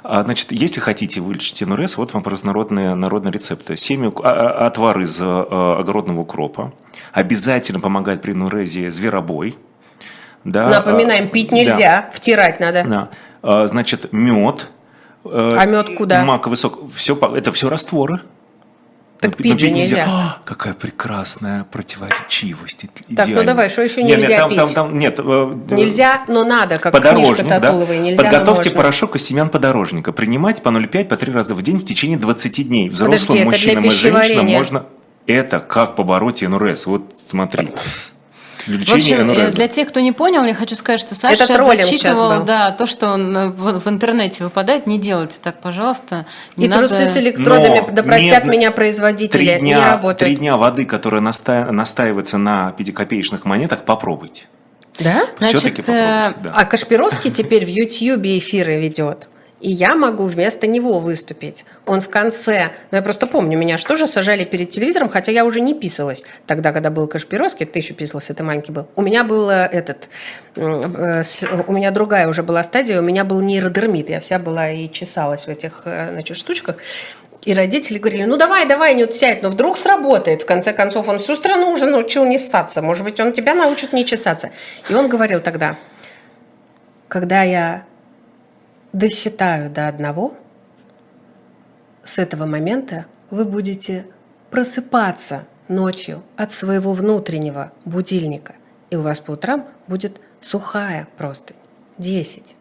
[0.03, 3.75] А, значит, если хотите вылечить НРС, вот вам просто народные, народные рецепты.
[3.75, 6.73] Семя, а- а- отвар из а, огородного укропа.
[7.11, 9.57] Обязательно помогает при нурезе зверобой.
[10.43, 11.55] Да, Напоминаем, а, пить да.
[11.55, 12.83] нельзя, втирать надо.
[12.87, 13.09] Да.
[13.41, 14.69] А, Значит, мед.
[15.33, 16.23] А мед куда?
[16.25, 16.79] Маковый сок.
[16.95, 18.21] Все, это все растворы.
[19.19, 20.05] Так Но- пить но же нельзя.
[20.07, 22.83] А, какая прекрасная противоречивость.
[22.83, 23.43] и- Так, ну идеально.
[23.45, 24.75] давай, что еще Нет, нет, нельзя там- там- пить?
[24.75, 27.73] там- нет, э, Нельзя, но надо, как подорожник, книжка да?
[27.97, 30.11] Нельзя, Подготовьте порошок из семян подорожника.
[30.11, 32.89] Принимать по 0,5 по 3 раза в день в течение 20 дней.
[32.89, 34.85] Взрослым Подожди, мужчинам и женщинам можно...
[35.25, 36.85] Это как побороть НРС.
[36.85, 37.71] Вот смотри.
[38.67, 41.63] В Лечение общем, э, для тех, кто не понял, я хочу сказать, что Саша Это
[41.65, 46.25] зачитывал, да, то, что он э, в, в интернете выпадает, не делайте так, пожалуйста.
[46.57, 46.87] Не И надо...
[46.87, 50.39] трусы с электродами, Но да простят нет, меня производители, Три не дня, три работают.
[50.39, 54.43] дня воды, которая наста- настаивается на пятикопеечных монетах, попробуйте.
[54.99, 55.25] Да?
[55.39, 56.51] Все-таки э, попробуйте, да.
[56.53, 59.29] А Кашпировский теперь в Ютьюбе эфиры ведет.
[59.59, 61.65] И я могу вместо него выступить.
[61.87, 65.45] Он в конце, ну я просто помню, меня что же сажали перед телевизором, хотя я
[65.45, 66.25] уже не писалась.
[66.45, 68.87] Тогда, когда был Кашпировский, ты еще писалась, ты маленький был.
[68.95, 70.09] У меня был э, этот,
[70.55, 71.23] э,
[71.67, 74.09] у меня другая уже была стадия, у меня был нейродермит.
[74.09, 76.77] Я вся была и чесалась в этих э, значит, штучках.
[77.43, 80.43] И родители говорили, ну давай, давай, Нют, сядь, но вдруг сработает.
[80.43, 82.83] В конце концов, он всю страну уже научил не ссаться.
[82.83, 84.51] Может быть, он тебя научит не чесаться.
[84.89, 85.77] И он говорил тогда,
[87.07, 87.85] когда я
[88.93, 90.35] досчитаю до одного,
[92.03, 94.05] с этого момента вы будете
[94.49, 98.55] просыпаться ночью от своего внутреннего будильника.
[98.89, 101.57] И у вас по утрам будет сухая простынь.
[101.97, 102.55] 10,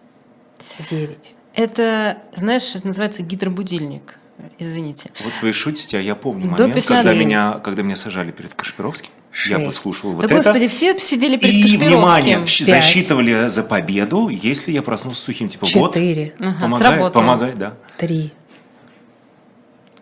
[0.91, 1.35] Девять.
[1.55, 4.19] Это, знаешь, это называется гидробудильник.
[4.59, 5.11] Извините.
[5.23, 6.97] Вот вы шутите, а я помню До момент, 15.
[6.97, 9.11] когда меня, когда меня сажали перед Кашпировским.
[9.49, 9.67] Я Шесть.
[9.67, 10.37] подслушивал вот да, это.
[10.37, 12.83] господи, все сидели перед И, внимание, щ- Пять.
[12.85, 15.49] засчитывали за победу, если я проснулся сухим.
[15.51, 16.35] Типа, вот, Четыре.
[16.39, 17.11] Ага, помогай, сработало.
[17.23, 17.75] помогай, да.
[17.99, 18.33] Три.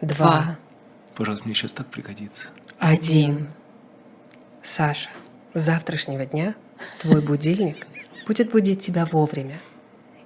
[0.01, 0.15] Два.
[0.17, 0.59] Два.
[1.17, 2.47] Пожалуйста, мне сейчас так пригодится.
[2.79, 3.49] Один.
[4.63, 5.11] Саша,
[5.53, 6.55] с завтрашнего дня
[7.01, 7.87] твой будильник
[8.27, 9.59] будет будить тебя вовремя.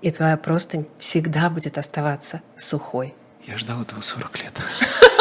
[0.03, 3.15] И твоя простынь всегда будет оставаться сухой.
[3.47, 4.53] Я ждал этого 40 лет.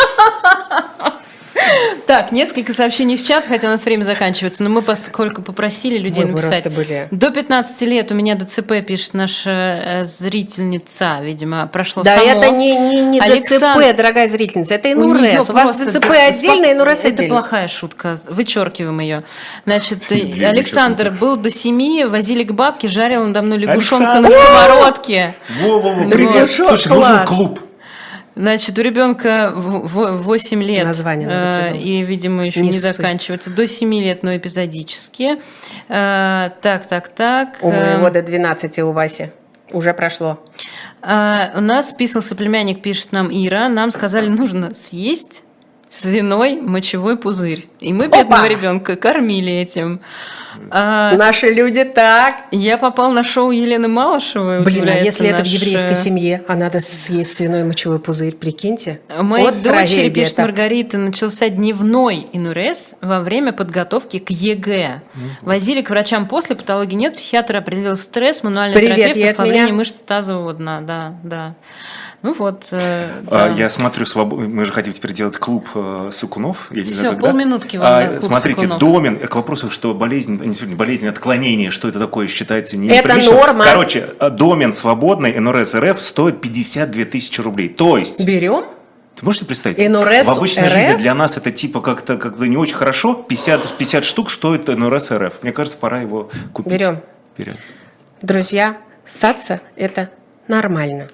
[2.05, 6.24] Так, несколько сообщений в чат, хотя у нас время заканчивается, но мы, поскольку попросили людей
[6.24, 6.74] Мы написать.
[6.74, 12.26] были- До 15 лет у меня ДЦП, пишет наша э, зрительница, видимо, прошло Да, само.
[12.43, 15.49] это не, не, не Александр- ДЦП, дорогая зрительница, это У неё НУРЭС.
[15.49, 17.30] У вас ДЦП да, отдельно, спок- НУРЭС Это отдельно.
[17.36, 19.24] плохая шутка, вычеркиваем ее.
[19.65, 25.36] Значит, э, Александр был до семи, возили к бабке, жарил надо мной лягушонка на сковородке.
[25.61, 26.49] Во-во-во, привет.
[26.51, 27.28] Слушай, нужен класс.
[27.30, 27.59] клуб.
[28.38, 31.86] Значит, у ребенка 8 лет, Название надо э, придумать.
[31.88, 35.38] и, видимо, еще Не не заканчивается, до 7 лет, но эпизодически.
[35.90, 37.58] Э, Так, так, так.
[37.62, 39.32] У э, моего до 12 у Васи.
[39.72, 40.40] Уже прошло.
[41.04, 43.68] У нас списался племянник, пишет нам Ира.
[43.70, 45.44] Нам сказали, нужно съесть
[45.90, 47.68] свиной мочевой пузырь.
[47.80, 48.48] И мы бедного Опа!
[48.48, 50.02] ребенка кормили этим.
[50.70, 52.46] А, Наши люди так.
[52.52, 54.64] я попал на шоу Елены Малышевой.
[54.64, 59.00] Блин, а если это в наш, еврейской семье, а надо съесть свиной мочевой пузырь, прикиньте.
[59.22, 60.46] Моей Вот дочери, пишет так.
[60.48, 65.02] Маргарита, начался дневной энурез во время подготовки к ЕГЭ.
[65.42, 70.54] Возили к врачам после, патологии нет, психиатр определил стресс, мануальный Привет, терапевт, ослабление мышц тазового
[70.54, 70.82] дна.
[70.82, 71.56] Да, да.
[72.24, 72.65] Ну вот.
[72.72, 73.53] э, А, да.
[73.53, 76.70] Я смотрю, свобо- мы же хотим теперь делать клуб э, сукунов.
[76.72, 77.30] Я не Всё, знаю, когда.
[77.30, 78.80] полминутки вам А, клуб Смотрите, сукунов.
[78.80, 83.15] домен, к вопросу, что болезнь, не сегодня, болезнь отклонения, что это такое, считается не Это
[83.32, 83.65] норма.
[83.65, 87.70] Короче, э, домен свободный НРС РФ стоит 52 тысячи рублей.
[87.70, 88.65] То есть, Берем?
[89.15, 89.78] ты можете представить?
[89.78, 90.74] НРС В обычной РФ?
[90.74, 93.13] жизни для нас это типа как-то как бы не очень хорошо.
[93.13, 95.43] 50, 50 штук стоит НРС РФ.
[95.43, 96.74] Мне кажется, пора его купить.
[96.74, 96.99] Берем.
[97.38, 97.53] Берем.
[98.24, 100.09] Друзья, ссаться– это
[100.47, 101.07] нормально.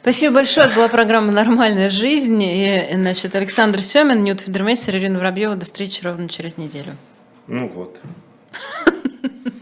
[0.00, 0.66] Спасибо большое.
[0.66, 2.42] Это была программа «Нормальная жизнь».
[2.42, 5.56] И, значит, Александр Семин, Ньют Федермейстер, Ирина Воробьева.
[5.56, 6.96] До встречи ровно через неделю.
[7.46, 8.00] Ну вот.